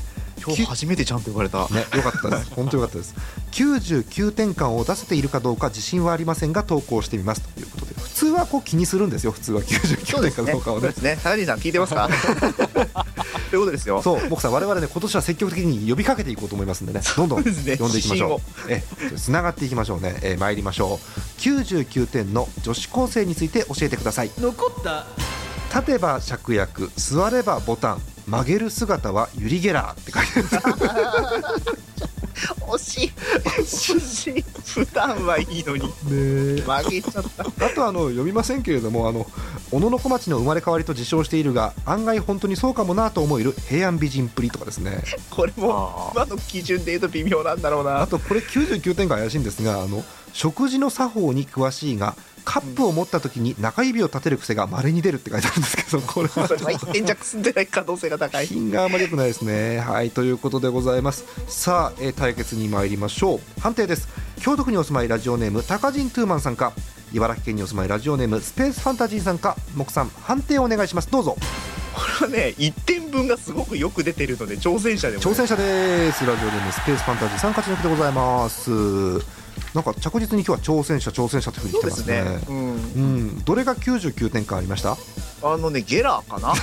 [0.46, 1.68] 今日初めてちゃんと呼ばれた。
[1.70, 2.52] ね、よかったです。
[2.56, 3.14] 本当よかったです。
[3.52, 7.42] 99点間を出せているかどうか自信はありませんが投稿してみます。
[7.42, 9.32] ということで、普通はこう気にするんですよ。
[9.32, 10.94] 普通は99点かどうかをね。
[11.02, 11.20] ね。
[11.24, 12.10] 高地さん聞いてますか？
[13.50, 14.02] ということですよ。
[14.02, 18.72] そう、僕さん、我々ね、今年は積極的に呼びかけていこうと思いますんでね、 どんどん呼んでいきましょう。
[18.72, 18.84] え、
[19.16, 20.16] つながっていきましょうね。
[20.22, 21.40] えー、参りましょう。
[21.42, 24.32] 99点の女子高生について教えてください。
[24.40, 25.06] 残った。
[25.70, 31.38] 立てば芍薬、座ればボタン、曲げる姿はユリ・ゲラーって書いてある。
[31.40, 31.94] んです
[32.68, 33.12] 惜しい。
[33.46, 34.42] 惜しい。
[34.66, 35.88] 普段はいいのに。
[35.88, 36.62] ね。
[36.62, 37.44] 曲げちゃった。
[37.44, 39.28] あとあの読みませんけれどもあの
[39.72, 45.04] 小野小町の生まれ変わりと自称しているが案外本当にそうかもなと思える平安美人っぷりとかですね。
[45.30, 48.02] これも今の基準で言うと微妙なんだろうな。
[48.02, 59.80] あとこれ99点が怪しいんですがあの食事の作法に詳しいがカップを持った時に中指を立てる癖が稀に出るって書いてあるんですけどこれはそれは一点弱進んでない可能性が高い品があまり良くないですね。
[59.80, 61.26] はいということでございます。
[61.48, 63.62] さあ、えー対決に参りましょう。
[63.62, 64.08] 判定です。
[64.42, 66.74] 京都府にお住まいラジオネーム高人トゥーマンさんか
[67.14, 71.10] 茨城県にお住まいラジオネームスペースファンタジーさんか木さん判定をお願いします。
[71.10, 71.38] どうぞ。
[71.94, 76.26] これはね1点分がすごくよく出てるので挑戦者でも挑戦者です。
[76.26, 79.43] ラジオネームスペースファンタジーさん勝ち抜きでございます。
[79.74, 82.24] なんか着実に今日は挑戦者挑戦者というふうに来てますね。
[82.24, 82.40] ね。
[82.48, 82.58] うん。
[82.76, 83.00] う
[83.38, 84.98] ん、どれが99点間ありました？
[85.44, 86.54] あのねゲラーかな？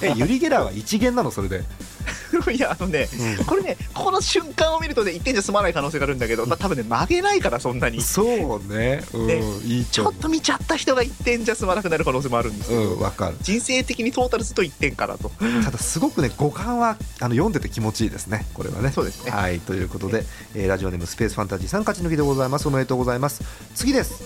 [0.02, 1.30] えユリ・ゲラーは一元なの？
[1.30, 1.64] それで、
[2.54, 3.08] いやあのね
[3.38, 3.44] うん。
[3.44, 8.02] これねこの瞬間を見るとね1点じゃ済まない可能性があるんだけど、まあ、多分ね曲げないからそんなに。
[8.02, 9.42] そうね、うん、ね。
[9.64, 13.36] いいちょっと見ちゃった人が1点じゃ済まなくなる可能性もあるんですけど、うん、わかる。
[13.42, 15.30] 人生的にトータルすると1点かなと。
[15.64, 18.46] ただすごくね五感はあの読んでて気持ちいいですね。
[18.54, 18.92] これはね。
[18.94, 19.30] そうですね。
[19.32, 19.60] はい。
[19.60, 22.68] ということで、えーラジオネームスペースファンタジーさん勝ち抜きでございます。
[22.68, 23.42] おめでとうございます。
[23.74, 24.22] 次です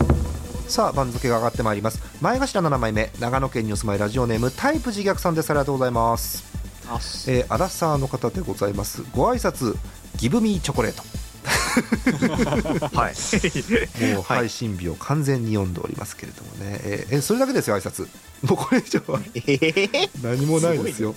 [0.70, 2.00] さあ番付が上がってまいります。
[2.20, 5.50] 前頭7枚目長野県にお住まいラジオネームタイプ自虐さんです。
[5.50, 6.44] ありがとうございます。
[7.28, 9.02] えー、アラサーの方でございます。
[9.12, 9.76] ご挨拶
[10.16, 11.02] ギブミーチョコレート。
[12.96, 14.14] はい。
[14.14, 18.06] もう配信日を完全に読んでおりますけれどもね、えーえーそれだけですよ挨拶。
[18.42, 19.20] もうこれ以上は。
[19.34, 20.08] えー？
[20.22, 21.14] 何もないですよ。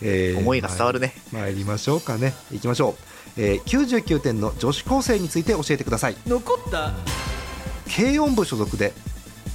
[0.00, 1.14] えー思いが伝わるね。
[1.32, 2.34] 参りましょうかね。
[2.52, 2.96] いきましょ
[3.36, 6.16] う、えー99点の女子高生について教えてください。
[6.26, 6.92] 残った
[7.94, 8.92] 軽音部所属で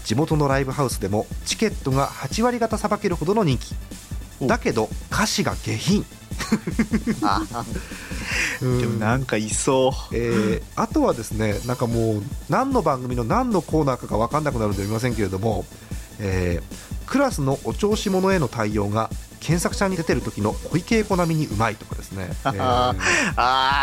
[0.04, 3.76] 地元のライブハウスでもチケットが8割方さばけるほどの人気。
[4.46, 6.06] だけど歌詞が下品。
[8.62, 10.16] でもなんかいそう。
[10.16, 15.66] えーあとはですねなんかもう何の番組の何のコーナーかが分かんなくなるんで読みませんけれども、
[16.20, 22.94] えークラスのお調子者への対応が検索者に出てる時の小池栄子並みにうまいとかですね、 えーあ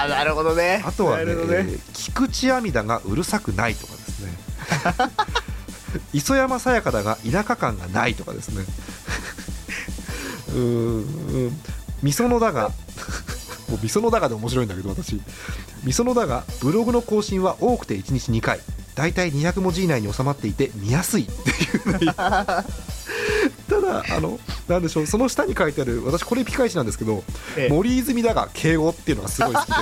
[0.04, 0.82] あなるほどね。
[0.86, 3.94] あとはねなるほどえー菊池亜美だがうるさくないとか
[6.12, 8.64] 磯山さやかだが田舎感がないとかですね。
[10.48, 11.60] うーんうん。
[12.02, 12.70] みそのだが
[13.68, 15.20] もうみそのだがで面白いんだけど私。
[15.84, 18.60] みそのだがブログの更新は多くて1日2回。
[18.94, 21.24] だいたい200文字以内に収まっていて見やすい。
[21.24, 22.12] っていうね。
[22.14, 25.06] ただあのなんでしょう。
[25.06, 27.24] その下に書いてある私これピカイチなんですけど
[27.56, 27.72] ええ。
[27.72, 29.80] 森泉だが敬語っていうのがすごい好きです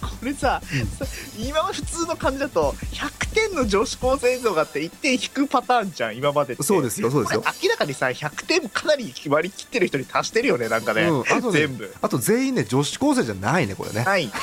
[0.00, 0.60] これさ、
[0.98, 1.04] さ
[1.38, 6.62] 今は普通の感じだと100点の女子高生像があって1点引くパターンじゃん今までって。
[6.62, 7.44] そうですよそうですよ。
[7.62, 11.94] 明らかにさ100点かなり割り切ってる人に足してるよねなんかね、うんあとね全部。
[12.02, 14.02] あと全員ね女子高生じゃないねこれね。
[14.02, 14.30] はい。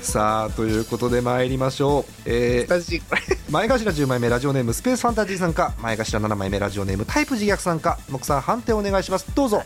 [0.00, 3.02] さあということで参りましょう、えー
[3.50, 9.26] 前頭10枚目ラジオネームスペースファンタジーさんか前頭7枚目ラジオネームタイプ自虐さんか木さん判定お願いします。
[9.34, 9.62] どうぞ。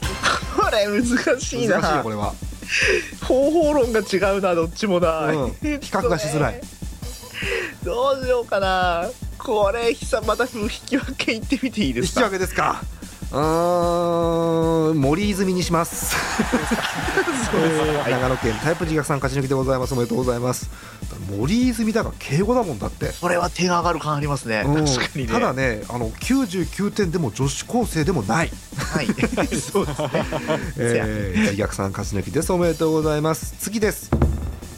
[0.57, 1.81] これ難しいな。
[1.81, 2.35] 難しいよこれは
[3.26, 5.50] 方法論が違うなどっちもな、うん。
[5.61, 6.61] 比較がしづらい。
[7.85, 9.07] どうしようかな。
[9.38, 12.83] これ久また引き分け行ってみていいで引き分すかけですか？
[13.31, 15.00] うーん。
[15.00, 16.16] 森泉にします。
[17.54, 19.94] えー長野県タイプ自虐さん勝ち抜きでございます。
[19.94, 20.68] おめでとうございます
[21.37, 23.12] 森泉だが敬語だもんだって。
[23.21, 24.64] これは手が上がる感ありますね。
[24.67, 24.85] うん。
[24.85, 25.33] 確かにね。
[25.33, 29.07] ただねあの99点でも女子高生でもない、はい。
[29.57, 30.09] そうですね。
[30.77, 32.53] えー、自虐さん勝ち抜きです。
[32.53, 33.55] おめでとうございます。
[33.59, 34.11] 次です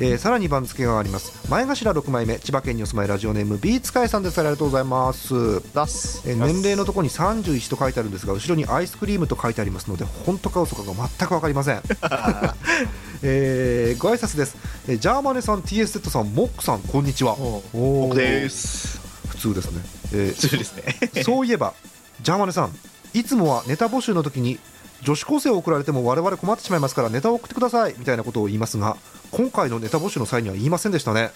[0.02, 1.46] えーさらに番付があります。
[1.50, 4.38] 前頭6枚目千葉県にお住まいラジオネームビーツカイさんです。
[4.38, 5.60] ありがとうございます。
[5.60, 6.22] 出す。
[6.26, 11.82] えー年齢のところに31と書いてあるんですが後ろにアイスクリームと書いてありますので本当か嘘かが全く分かりません、
[13.22, 14.56] えーご挨拶です、
[14.88, 17.36] えージャーマネさん TSZ さんモックさんこんにちは。
[17.74, 19.00] 僕です。
[19.28, 19.82] 普通ですね、
[20.14, 21.22] えーそうですね。
[21.22, 21.74] そういえば
[22.22, 22.74] ジャーマネさん
[23.12, 24.58] いつもはネタ募集の時に
[25.02, 28.96] 女子高生を送られても我々困ってしまいますからネタを送ってくださいみたいなことを言いますが
[29.30, 31.30] 今回のネタ募集の際には言いませんでしたね。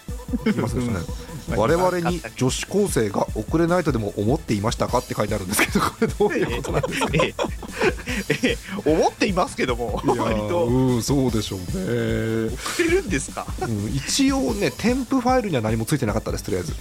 [0.44, 1.06] 言いませんでしたね。
[1.56, 7.08] 我々に 女子高生が送れないとでも思っていましたかって書いてあるんですけどこれどういうことなんですか？
[7.14, 7.34] ええ
[8.42, 8.58] ええ
[8.90, 10.02] 思っていますけども。
[10.04, 11.66] 割とうんそうでしょうね、
[12.56, 13.46] 送れるんですか？
[13.62, 16.74] うん、一応ね添付ファイルには何もついてなかったですとりあえず。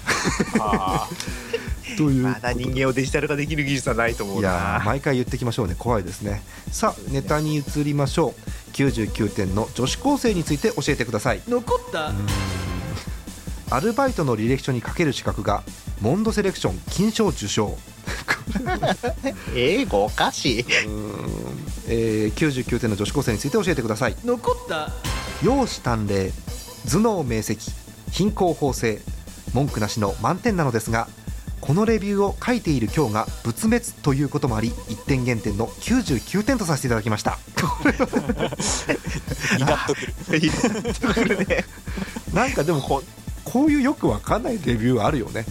[0.60, 1.08] あ
[1.98, 6.42] というまだ人間をデジタル化できる技術はないと思ういや毎回言ってきましょうね怖いですね。
[6.72, 8.72] さあネタに移りましょう。
[8.74, 11.42] 99点の女子高生について教えてください。
[11.48, 12.12] 残った？
[13.70, 15.64] アルバイトの履歴書に書ける資格が
[16.02, 17.78] モンドセレクション金賞受賞。
[19.56, 20.66] 英語おかしい。
[21.88, 24.16] えー99点の女子高生について教えてください。
[24.26, 24.92] 残った？
[25.44, 26.32] 容姿端麗
[26.90, 27.58] 頭脳明晰
[28.12, 29.02] 貧困法制
[29.54, 31.08] 文句なしの満点なのですが
[31.64, 37.38] このレビューを書いている今日が仏滅ということもあり1点減点の99点とさせていただきました。
[41.48, 41.64] ね。
[42.36, 43.02] なんかでもこ
[43.46, 45.46] こういうよくわかんないレビューあるよね。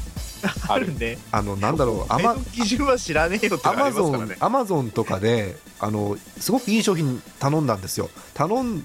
[0.69, 1.17] あるね。
[1.31, 8.11] あのなんだろうアアママ基準は知らねえよアマゾンアマゾンとかであのすごくいい商品頼んだんですよ。
[8.35, 8.85] 頼ん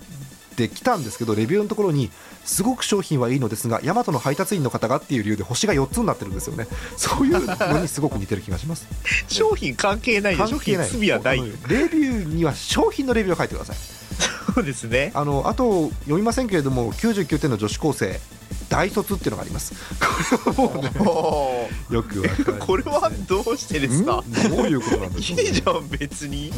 [0.58, 2.12] できたんですけどレビューのところに
[2.43, 6.67] すごく商品はいいのですがヤマトの配達員の方がっていう理由で星が4つになってるんですよね。
[6.98, 8.88] そういうのにすごく似てる気がします。
[9.28, 11.39] 商品関係ないで商品罪はない。
[11.39, 13.76] レビューには商品のレビューを書いてください。
[14.56, 15.12] そうですね。
[15.13, 18.20] あのあと読みませんけれども99点の女子高生
[18.70, 19.76] 大卒っていうのがあります。
[20.00, 20.89] これはもうね
[21.91, 24.24] よくわかるこれはどうしてですか？
[24.26, 24.32] ん？
[24.50, 26.52] どういうことなんでいしょう、いじゃん別に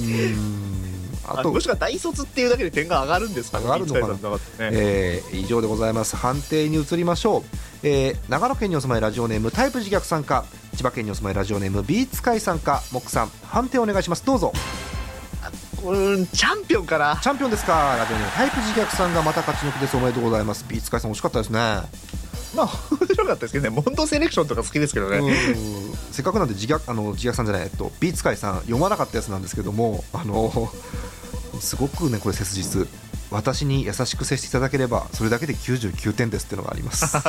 [1.27, 3.65] あとあもしくは大卒っていうだけで点が上がるんですかね。
[3.65, 4.13] 上がるのかな？
[4.15, 4.39] ね。
[4.59, 6.15] えー以上でございます。
[6.15, 7.43] 判定に移りましょう、
[7.83, 14.25] えー長野県にお住まいラジオネームタイプ自虐さんか千葉県にお住まいラジオネームビーツカイさんかモックさん判定お願いします。
[14.25, 14.53] どうぞ。
[15.83, 17.17] うんチャンピオンかな？
[17.21, 17.95] チャンピオンですか？
[17.97, 19.95] ラジオネームタイプ自虐さんがまた勝ち抜きです。
[19.95, 20.65] おめでとうございます。
[20.67, 21.59] ビーツカイさん惜しかったですね。
[22.55, 23.69] まあ面白かったですけどね。
[23.69, 25.19] モンドセレクションとか好きですけどね。
[25.19, 25.93] うん。
[26.11, 30.51] せっかくなんで自虐あの自虐さんじゃない、えっと、ビーツカイさん読まなかったやつなんですけどもあの
[31.59, 32.87] すごくねこれ切実。
[33.31, 37.15] 私に優しく接していただければそれだけで99点ですっていうのがあります。
[37.15, 37.21] わ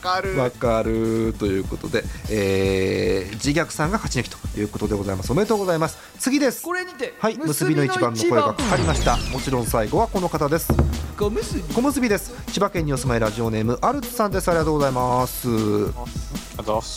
[0.00, 0.38] かる。
[0.38, 1.34] わかる。
[1.38, 5.32] ということで、えー、自虐さんが勝ち抜きということでございます。
[5.32, 5.98] おめでとうございます。
[6.18, 6.62] 次です。
[6.62, 9.16] これにてはい結びの一番の声がかかりました。
[9.16, 10.72] もちろん最後はこの方です。
[11.18, 11.62] 小結び。
[11.62, 12.32] 小結びです。
[12.52, 14.48] 千葉県にお住まいラジオネームアルツさんです。
[14.48, 16.39] ありがとうございます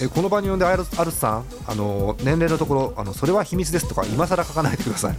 [0.01, 5.15] えこの場に呼んでアルアルツさんあの年齢のところあのそれは秘密ですとか今更書かないでください。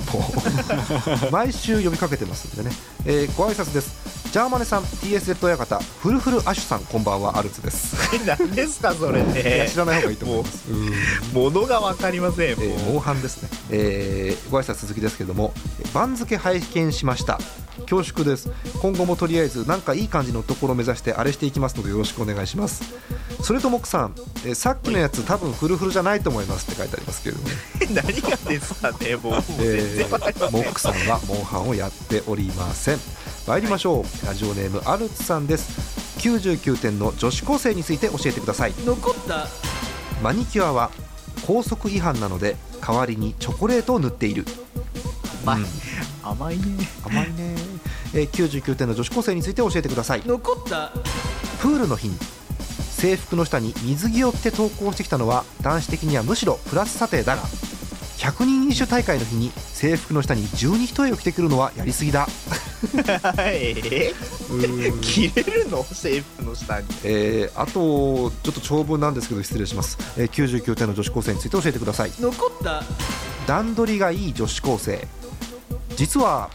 [1.31, 8.19] 毎週呼びかけてますんでね、えーご挨拶ですジャーマネさん TSZ 親方フルフルアシュさんこんばんはアルツです。
[8.27, 9.69] 何ですかそれね。
[9.71, 10.73] 知らない方がいいと思います。
[10.73, 11.45] うん。
[11.45, 12.93] ものがわかりませんえー、もう。
[12.95, 15.55] モンハンですね、えーご挨拶続きですけども
[15.95, 17.39] 番付拝見しました。
[17.89, 18.51] 恐縮です。
[18.83, 22.93] 今後もとりあえずなんかいい感じのところを目指してあれしていきますのでよろしくお願いします。
[23.41, 27.49] それとモックさん、えーさっきのやつ多分フルフルじゃないと思いますって書いてありますけれども、
[28.03, 29.35] 何がですかねもう。
[29.61, 30.51] えー、せん。
[30.51, 32.99] モックさんはモンハンをやっておりません
[33.47, 34.27] 参りましょう。
[34.27, 36.19] ラジオネームアルツさんです。
[36.21, 38.73] 99点の女子高生について教えてください。
[38.85, 39.47] 残った？
[40.23, 40.91] マニキュアは
[41.47, 44.47] 校則違反なので代わりにチョコレートを塗っている。
[45.45, 45.61] 甘い。
[45.61, 45.67] うん。
[46.23, 46.65] 甘いね。
[47.05, 47.55] 甘いね、
[48.15, 50.23] えー99点の女子高生について教えてください。
[50.25, 50.93] 残った？
[51.61, 52.17] プールの日に
[52.79, 62.27] 制服の下に水着を着て投稿してきたのは男子的にはむしろプラス査定だが100人一首大会の日に制服の下に12一重を着てくるのはやりすぎだ
[63.39, 65.83] えー切れるの？
[65.85, 66.87] 制服の下に。
[67.05, 72.13] えーあとちょっと長文なんですけど失礼します、えー99点の女子高生について教えてください。
[72.21, 72.83] 残った？
[73.47, 75.07] 段取りがいい女子高生。
[75.97, 76.51] 実は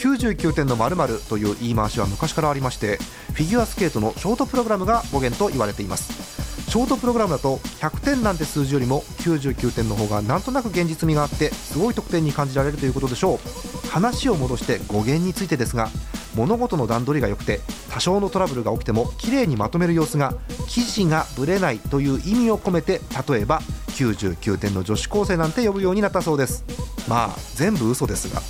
[0.00, 2.96] 99点の〇〇という言い回しは昔からありまして
[3.34, 6.37] フィギュアスケートのショートプログラムが語源と言われています
[6.68, 13.88] ショートプログラムだと100点なんて数字よりも99点の方がなんとなく現実味があってすごい得点に感じられるということでしょう。
[13.88, 15.88] 話を戻して語源についてですが
[16.34, 20.34] 物事の段取りが良くて多少のトラブルが起きても綺麗にまとめる様子が
[20.68, 26.64] 記事がぶれないという意味を込めて例えば99点の女子高生なんて呼ぶようになったそうです。
[27.08, 28.42] まあ全部嘘ですが。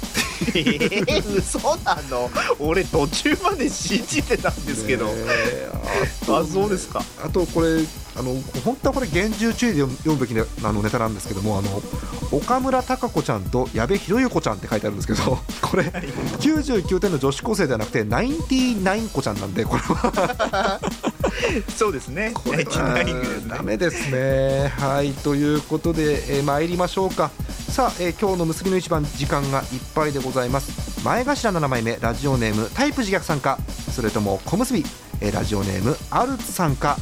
[0.54, 2.28] えー、嘘なの？
[2.59, 5.78] 俺途中まで信じてたんですけど、えー
[6.33, 7.02] あそうですか。
[7.24, 7.78] あとこれ
[8.18, 11.68] あの本当はこれ厳重注意で読むべきねあのネタなんですけどもあの
[12.33, 20.81] 岡村孝子ちゃんと矢部博代子ちゃんって書いてあるんですけど これ99点の女子高生ではなくて99子ちゃんなんでこれは
[21.76, 24.72] そうですね これダメですね。
[24.78, 27.31] はいということで、えー参りましょうか。
[27.70, 31.00] さあ、えー今日の結びの一番時間がいっぱいでございます。
[31.04, 33.59] 前頭7枚目ラジオネームタイプ自虐さんか、
[33.94, 34.85] それとも小結び、
[35.20, 36.96] えーラジオネームアルツさんか、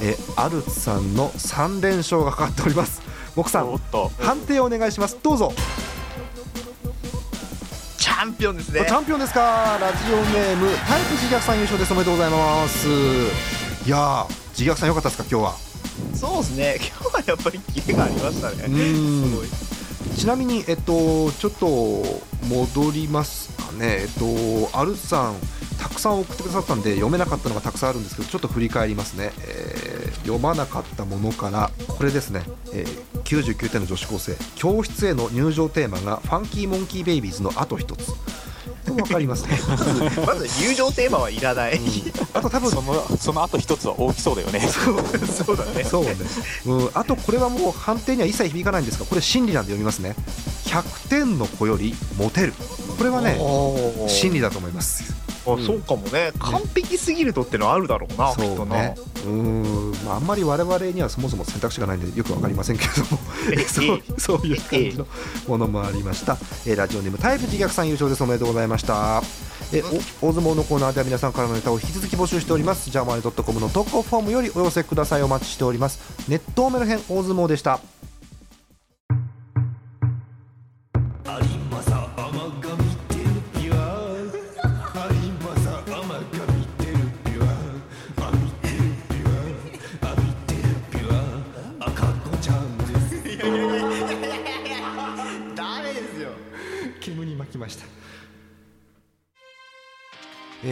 [0.00, 3.02] えーアルツさんの3連勝がかかっております。
[3.36, 3.78] 僕さん
[4.18, 5.18] 判定をお願いします。
[5.22, 5.52] どうぞ。
[7.98, 9.78] チャンピオンですねチャンピオンですか。
[9.80, 11.92] ラジオネームタイプ自虐さん優勝です。
[11.92, 12.88] おめでとうございます。
[13.86, 14.28] いやー
[14.58, 15.72] 自虐さん良かったですか今日は。
[16.14, 19.48] そうですね今日はやっぱりキレがありましたねうんすごい
[20.16, 22.02] ちなみに、えっと、ちょっと
[22.48, 25.34] 戻りますかね、えっと、アルさん、
[25.80, 38.12] たくさん送ってくださったんで、読めなかったのがたくさんあるんですけど、ちょっと振り返りますね、えー読まなかったものから、これですね、えー99点の女子高生、教室への入場テーマが、ファンキーモンキーベイビーズのあと1つ。
[38.96, 39.58] わかりますね。
[40.26, 41.80] まず入場テーマはいらない、
[42.34, 44.60] あと多分そのその後一つは大きそうだよね。
[44.60, 45.84] そうだね。
[45.84, 46.16] そうね、
[46.66, 50.14] うん、あとこれはもう判定には一切響かないんですが、これ、真理なんで読みますね、
[50.66, 52.54] 100点の子よりモテる、
[52.96, 54.08] これはね、おー。
[54.08, 55.21] 真理だと思います。
[55.44, 56.32] あそうかもね。
[56.38, 63.18] 完璧すぎるとってのはあるだろうな、きっとな、ね、うーん、まあ、あんまり我々にはそもそも選択肢がないんでよくわかりませんけれども。
[63.52, 65.06] え そうそういう感じの
[65.48, 68.22] ものもありました、えーラジオネームタイプ自虐さん優勝です。
[68.22, 69.22] おめでとうございました。
[69.72, 69.82] え
[70.20, 72.90] お大相撲のコーナーでは皆さんからのネタを引き続き募集しております。
[72.90, 75.22] ジャーマネドットコムの投稿フォームよりお寄せください。
[75.22, 75.98] お待ちしております。
[76.28, 77.80] ネットメル編大相撲でした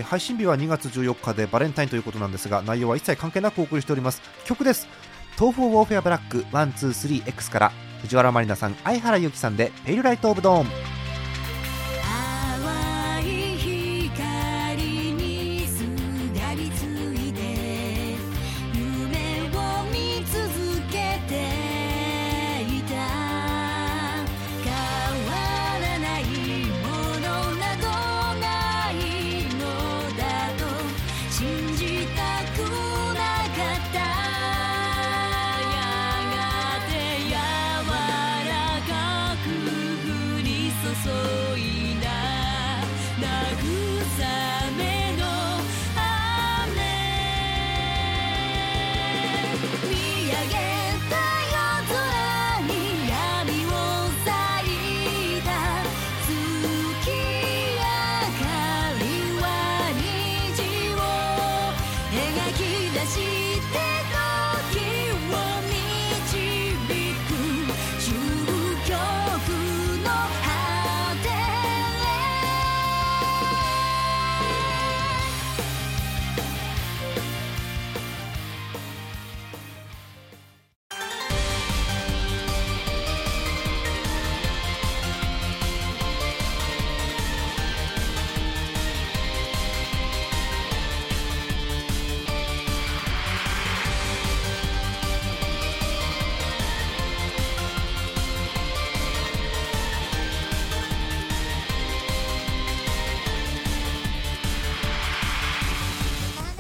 [0.01, 4.23] えー配信日は2月14日でバレンタインということなんですが内容は一切関係なくお送りしております。
[4.45, 4.89] 曲です。
[5.39, 11.00] 東方ウォーフェアブラック 123X から藤原まりなさん相原由紀さんでペイルライトオブドーン。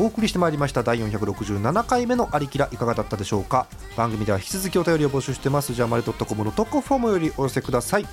[0.00, 3.66] お送りしてまいりました第467回目の「アリキラ」いかがだったでしょうか？
[3.98, 5.74] 番組では引き続きお便りを募集してます。
[5.74, 8.06] ジャーマネドットコムの特攻フォームよりお寄せください、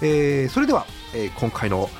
[0.00, 1.90] えーそれでは、えー今回の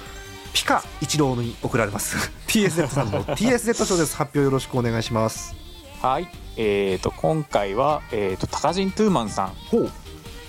[0.54, 2.32] ピカ一郎に送られます。
[2.48, 5.54] TSZ さんの TSZ 賞です発表よろしくお願いします。
[6.00, 6.28] はい。
[6.56, 9.48] えー、と今回は、えー、とタカジントゥーマンさん。
[9.48, 9.90] ほう。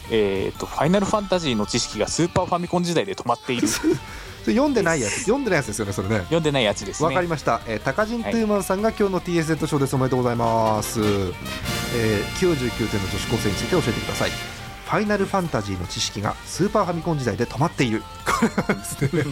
[0.09, 3.67] えー、とファイナルファンタジーの知識がスーパーファミコン時代で止まっている
[4.43, 6.19] それ読んでないやつ読んでないやつですよねそれね。
[6.19, 7.07] 読んでないやつですね。
[7.07, 14.29] わかりました、えー、タカジントゥーマンさんが今日の TSZ 賞ですおめでとうございます、えー99点の女子高生について教えてください。
[14.29, 18.01] ファイナルファンタジーの知識がスーパーファミコン時代で止まっている。
[18.25, 19.23] これはですね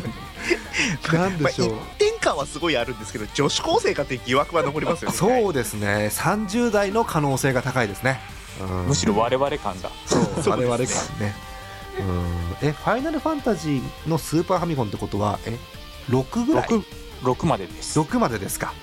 [1.12, 5.18] なんまあ、でしょう、1点感はすごいあるんですけど女子高生かっていう疑惑は残りますよね。
[5.18, 6.12] そうですね。
[6.14, 8.20] 30代の可能性が高いですね、
[8.62, 8.88] うん。
[8.88, 9.90] むしろ我々感が。
[10.06, 10.50] そう。
[10.52, 10.86] 我々感
[11.20, 11.36] ね
[12.00, 12.68] うん。
[12.68, 15.58] えファイナルファンタジーのスーパーファミコンってことはえ
[16.10, 16.84] 6ぐらい？6,
[17.24, 18.00] 6までです。
[18.00, 18.74] 6までですか。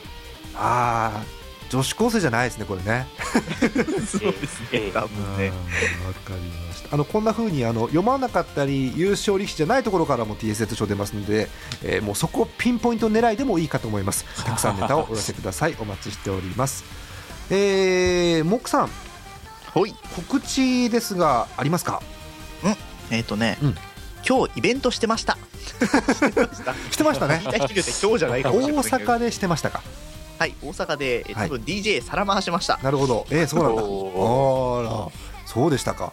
[0.56, 1.24] ああ
[1.70, 3.06] 女子高生じゃないですねこれね。
[4.06, 4.68] そうですね。
[4.72, 5.48] え え多分ね。
[5.48, 6.88] わかりました。
[6.94, 11.48] あのこんな風にあの読まなかったり優勝力士じゃないところからも TSZ 賞出ますので、
[11.82, 14.24] えーもうそこをピンポイント狙いでもいいかと思います。
[14.44, 15.76] たくさんネタをお寄せください。
[15.80, 16.84] お待ちしております。
[17.50, 18.90] えー、モックさん。
[19.72, 19.94] ほい。
[20.14, 22.00] 告知ですがありますか？
[23.10, 23.74] えっ、とね、うん。
[24.26, 25.36] 今日イベントしてました。
[26.90, 27.42] してましたね。
[27.44, 29.82] 今日じゃないかも大阪でしてましたか？
[30.38, 31.48] はい大阪でえはい。
[31.48, 33.26] 多分 DJ さら回しました、なるほど。
[33.30, 33.82] えー、そうなんだ。
[33.84, 35.46] おあら。
[35.46, 36.12] そうでしたか、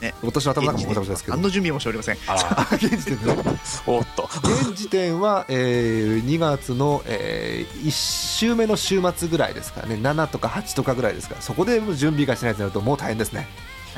[0.00, 0.14] ね。
[0.22, 1.36] 私の頭の中もごちゃごちゃですけど。
[1.36, 2.16] 何の準備もしておりません。
[2.76, 3.42] 現時点でね
[3.86, 4.30] おっと。
[4.42, 9.96] 現時点は、えー2月の、え1週目の週末ぐらいですからね。
[9.96, 11.34] 7とか8とかぐらいですか。
[11.34, 13.48] らそこでもう準備がしないとなるともう大変ですね、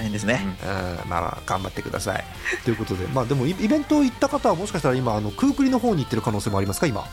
[0.00, 1.10] 大変ですね、うん。
[1.10, 2.24] まあまあ頑張ってください。
[2.64, 6.86] ということでまあでもイイベント行った方はもしかしたら今あの空クリの方に行ってる可能性もありますか？
[6.86, 7.04] 今。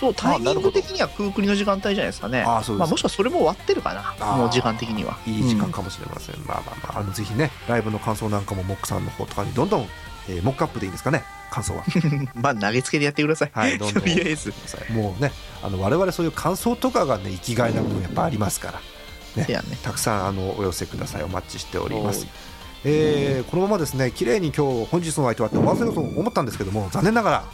[0.00, 2.42] そうタイミング的には空クリの時間帯じゃないですかね。
[2.42, 2.78] あーそうです。
[2.80, 4.36] まあ、もしくはそれも終わってるかなあー。
[4.36, 5.16] もう時間的には。
[5.24, 9.88] いい時間かもしれません、まあまあまああのぜひねライブの感想なんかもモックさんの方とかにどんどん、
[10.28, 11.22] えーモックアップでいいですかね？
[11.52, 11.84] 感想は。
[11.86, 14.02] う んまあ投げつけでやってください、はいどんどん。
[14.02, 14.52] とりあえず。
[14.90, 15.30] もうね
[15.62, 18.80] あの我々そういう感想とかがね生きがいな部分やっぱありますから
[19.36, 19.46] ね。
[19.48, 19.62] ね。
[19.82, 21.22] たくさんあのお寄せください。
[21.22, 22.26] お待ちしております。
[22.84, 27.44] えーこのままですね綺麗に今日本日の相手はって終わらせようと思ったんですけども残念ながら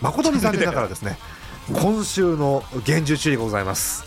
[0.00, 1.16] 誠に残念ながらですね
[1.80, 4.04] 今週の厳重注意がございます。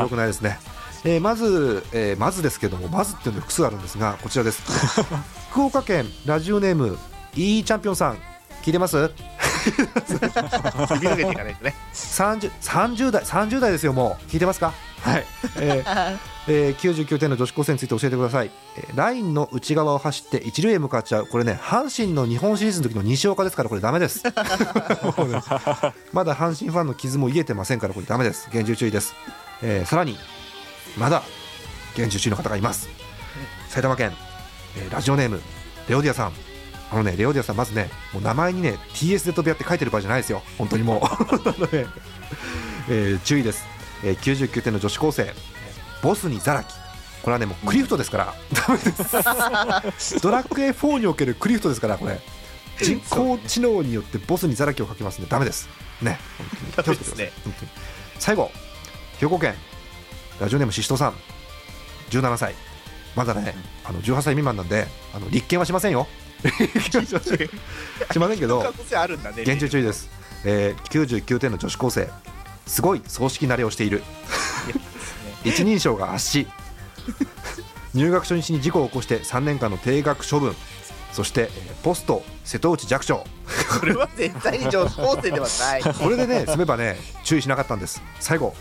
[0.00, 0.58] よくないですね。
[1.04, 4.62] えーまず、えーまずですけどもまずっていうのが複数あるんですがこちらです。
[5.50, 6.96] 福岡県ラジオネーム
[7.34, 8.18] いいチャンピオンさん
[8.62, 9.10] 聞いてます？
[10.88, 11.74] 首かけていかないとね。
[11.92, 14.24] 30, 30代30代ですよもう。
[14.30, 14.72] 聞いてますか？
[15.02, 15.24] はい、
[15.56, 21.26] えーえー99点の女子高生について教えてください、えーラインの内側を走って一塁へ向かっちゃう。
[21.26, 24.22] これね阪神の日本シリーズの時の西岡ですからこれダメです。
[26.12, 28.50] まだ阪神ファンの傷も癒えてませんからこれダメです。
[28.50, 29.14] 厳重注意です、
[29.62, 30.18] えーさらに
[30.98, 31.22] まだ
[31.96, 32.88] 厳重注意の方がいます。
[33.68, 34.12] 埼玉県、
[34.76, 35.40] えーラジオネーム
[35.88, 36.32] レオディアさん
[36.90, 40.42] あのねレオディアさんまずねもう名前にね TSZ 部屋って書いてる場合じゃないですよ。
[40.58, 41.76] 本当にもう。
[41.76, 41.86] ね
[42.88, 43.64] えー注意です、
[44.02, 45.34] えー99点の女子高生。
[46.02, 46.74] ボスにザラキ。
[47.22, 48.34] これはねもうクリフトですから、
[48.66, 50.20] ダメです。
[50.22, 52.20] ドラクエ4におけるクリフトですからこれ。
[52.80, 55.68] 人工知能によってボスにザラキをかけますんでダメです。
[56.00, 56.18] ね。
[56.74, 57.30] ダメですね。
[58.18, 58.50] 最後。
[59.18, 59.54] 兵庫県。
[60.40, 61.14] ラジオネームししとうさん。
[62.10, 62.54] 17歳。
[63.16, 66.06] まだねあの18歳未満なんであの立件はしませんよ
[66.40, 67.48] しません
[68.12, 70.08] しませんけどね厳重注意です、
[70.44, 72.08] えー、99点の女子高生。
[72.66, 74.02] すごい葬式慣れをしている。
[75.44, 76.46] 一人称が圧死。
[77.94, 80.54] 入学初日に事故を起こして3年間の定額処分。
[81.12, 83.24] そして、えーポスト瀬戸内寂聴
[83.80, 85.82] これは絶対に女子高生ではない。
[85.94, 88.02] これでね済めばね注意しなかったんです。
[88.20, 88.54] 最後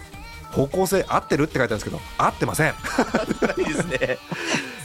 [0.51, 1.43] 方向性合ってる？
[1.43, 2.73] って書いてあるんですけど合ってません。
[3.45, 4.17] ないですね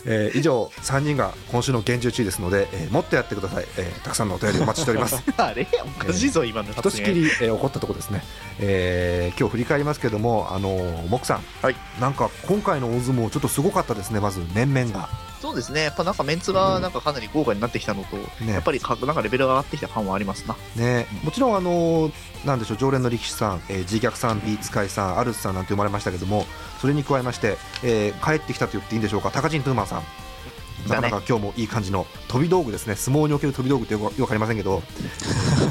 [0.07, 5.22] えー以上3人が今週の厳重注意ですので、えーもっとやってください、えーたくさんのお便りお待ちしております。
[5.36, 5.66] あれ
[6.00, 8.22] おかしいぞ、今のひとしきり、えー起こったところですね、
[8.61, 11.76] えー今日振り返りますけども、あのー、モクさん、はい。
[12.00, 15.09] なんか今回の大相撲、ちょっとすごかったですね、まず面々が。
[15.45, 15.82] そうですね。
[15.82, 18.55] やっぱなんかメンツがなんかかなり豪華になってきたのと、ね。
[18.55, 20.57] やっぱりかなんかレベルが上がってきた感はありますな。
[20.74, 22.12] ね、もちろん、あのー
[22.47, 26.47] なんでしょう常連の力士さん、えー、自虐さん、ビーツカイさん、アルスさんなんて生まれましたけども、
[26.80, 30.03] それに加えまして、えー帰ってきたと言っていいんでしょうか、高人トゥーマンさん。
[30.88, 34.82] なかなか今日もいい感じの飛び道具ですね、相撲における飛び道具ってよくよくわかりませんけど、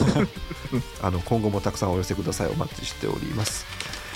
[1.02, 3.66] あの今後もたくさんお寄せください、お待ちしております。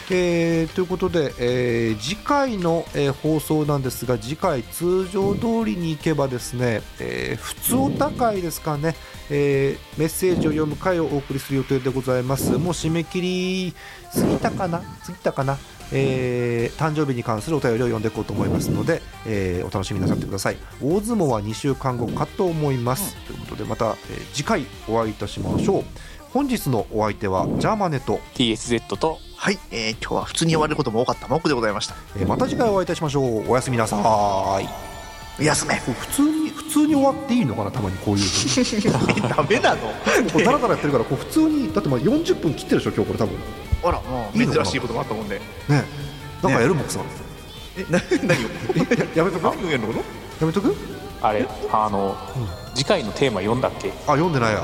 [0.10, 8.96] えーということで、えー次回の、えー放送なんですが次回通常通りに行けばですね、えー普通お高いですかね、
[9.30, 12.52] えメッセージを読む回をお送りする予定でございます。
[12.54, 13.74] もう締め切り
[14.14, 14.80] 過ぎたかな？
[14.80, 15.58] 過ぎたかな？
[15.92, 20.58] え誕生日に関するお便りを読んでいこうと思いますので、えお楽しみなさってください。
[20.82, 23.96] 大相撲は2週間後かと思います、ということでまた、え
[24.34, 25.84] 次回お会いいたしましょう。
[26.38, 31.96] 本日のお相手はジャーマネと TSZ とはい、えー今日は普通に終わることも多かったモクでございました。
[32.16, 33.50] えーまた次回お会いいたしましょう。
[33.50, 33.98] おやすみなさ
[35.40, 35.44] い。
[35.44, 39.78] 休めこう普通に普通に終わっていいのかなたまにこういうの ダメなの？
[40.32, 43.36] こうダラダラやってるからこう普通にだってまあ40分切ってるでしょ今日これ多分。
[43.86, 44.64] あらもういいのかな？
[44.66, 45.40] 珍しいこともあったもんで。
[45.70, 45.84] ね
[46.44, 47.00] なんかやるもんさ
[47.80, 48.48] えな何を？
[49.16, 49.42] やめとく？
[49.42, 49.88] 何をやるの？
[49.88, 50.04] かな
[50.42, 50.76] やめとく？
[51.22, 52.16] あれあの、
[52.76, 53.90] 次回のテーマ読んだっけ？
[54.08, 54.64] あ読んでないや。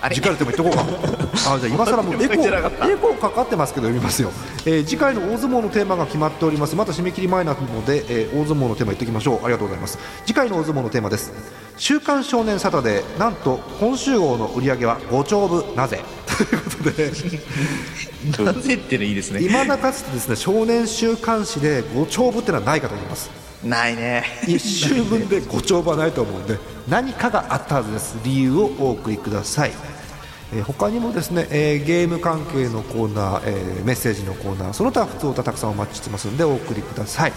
[0.00, 1.28] あ次回のテーマ言っとこうか。
[1.54, 4.30] あじゃあ今更もうエコーエコーかかってますけど読みますよ、
[4.64, 6.76] えー次回の大相撲のテーマが決まっております。
[6.76, 9.44] また締め切り前なので、えー大相撲のテーマ言っておきましょう。
[9.44, 9.98] ありがとうございます。
[10.24, 11.32] 次回の大相撲のテーマです。
[11.76, 13.18] 週刊少年サタデー。
[13.18, 16.00] なんと今週号の売り上げは5兆部なぜ？
[16.26, 17.10] ということで。
[18.44, 19.40] なぜっていうのいいですね。
[19.42, 23.30] 今だかつてですね少年週刊誌で5兆部ってのはないかと思います
[23.64, 24.24] ないね。
[24.42, 28.16] 1週分で5兆部はないと思うんで何かがあったはずです。
[28.24, 29.72] 理由をお送りください、
[30.52, 37.32] えー他にもですね、えーゲーム関係のコーナー、えーメッセージのコーナーその他普通歌たくさんお待ちしてますんでお送りください。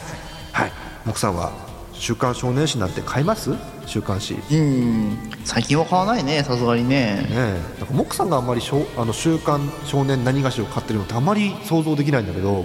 [0.54, 0.72] はい。
[1.06, 1.52] 木さんは
[1.94, 3.52] 「週刊少年誌」なんて買います？
[3.88, 4.36] 週刊誌。
[4.36, 5.18] ねうん。
[5.44, 7.26] 最近は買わないねさすがにね。
[7.32, 7.60] え。
[7.80, 12.64] なんか木さんがあんまりしょあの週刊少年何がしを買ってるのってあまり想像できないんだけど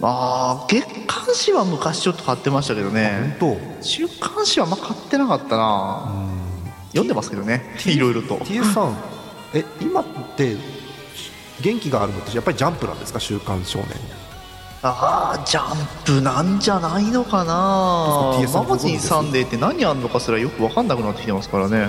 [0.00, 3.36] ああ月刊誌は昔ちょっと買ってましたけどね。
[3.40, 6.12] 本週刊誌はあんま買ってなかったな。
[6.90, 7.76] 読んでますけどね。
[7.84, 8.36] いろいろと。
[8.38, 8.96] 当 TS さん
[9.54, 10.04] え今っ
[10.36, 10.56] て
[11.60, 13.18] 元気があるのってやっぱりジャンプなんですか？
[13.18, 13.88] 週刊少年。
[14.82, 18.34] ああジャンプなんじゃないのかな。
[18.38, 21.86] TS さんマガジンサンデーって何あんのかすらよく分かんなくなってきてますからね。
[21.86, 21.88] ね。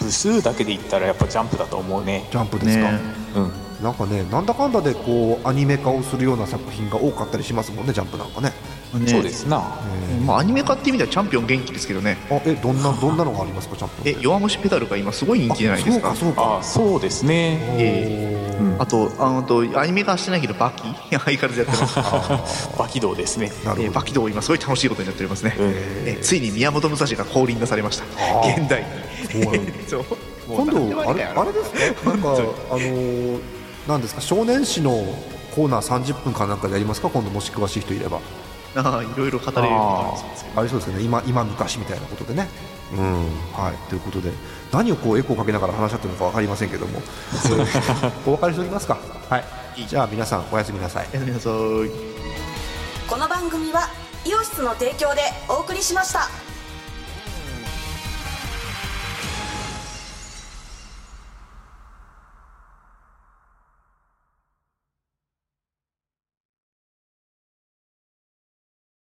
[0.00, 2.26] 部数だけで言ったらやっぱジャンプだと思うね。
[2.32, 3.00] ジャンプですか、ね。
[3.36, 8.52] うんなんかねなんだかんだでこうアニメ化をするような作品が多かったりしますもんねジャンプなんかね。
[8.98, 9.06] ね。
[9.08, 9.62] そうですな。
[10.24, 12.16] まあアニメ化って意味ではチャンピオン元気ですけどね。
[12.30, 16.10] あえどんなどんなのがありますかジャンプえ弱虫ペダルが今すごい人気じゃないですか。
[16.12, 16.58] あそうかそうか。
[16.58, 17.58] あそうですね。
[17.78, 18.76] えうん。
[18.80, 20.82] あとあのとアニメ化してないけどバキ？
[21.18, 23.52] 相変わらずやってます、バキ道ですね。
[23.64, 25.66] なるほど、えーバキ道今すごい楽しいことになっておりますね、うん
[26.06, 28.04] えーついに宮本武蔵が降臨出されました。
[28.58, 28.86] 現代に。
[30.48, 32.30] 今度あれあれですねなんか
[32.70, 33.55] あのー
[33.86, 34.20] なんですか？
[34.20, 34.90] 少年誌の
[35.54, 37.08] コーナー30分かなんかでやりますか？
[37.10, 38.20] 今度もし詳しい人いれば。
[38.78, 41.02] ああいろいろ語れるようになりますありそうですよね。
[41.02, 42.46] 今今昔みたいなことでね。
[42.92, 43.24] うん。
[43.54, 43.88] はい。
[43.88, 44.30] ということで
[44.70, 46.98] 何をこうエコーかけながら話し合ってるのか分かりませんけども。
[46.98, 47.00] え
[47.48, 48.98] ーお別れしておきますか。
[49.30, 49.44] はい。
[49.88, 51.08] じゃあ皆さんおやすみなさい。
[51.10, 51.52] おやすみなさい。
[53.08, 53.88] この番組は
[54.26, 56.28] イオシスの提供でお送りしました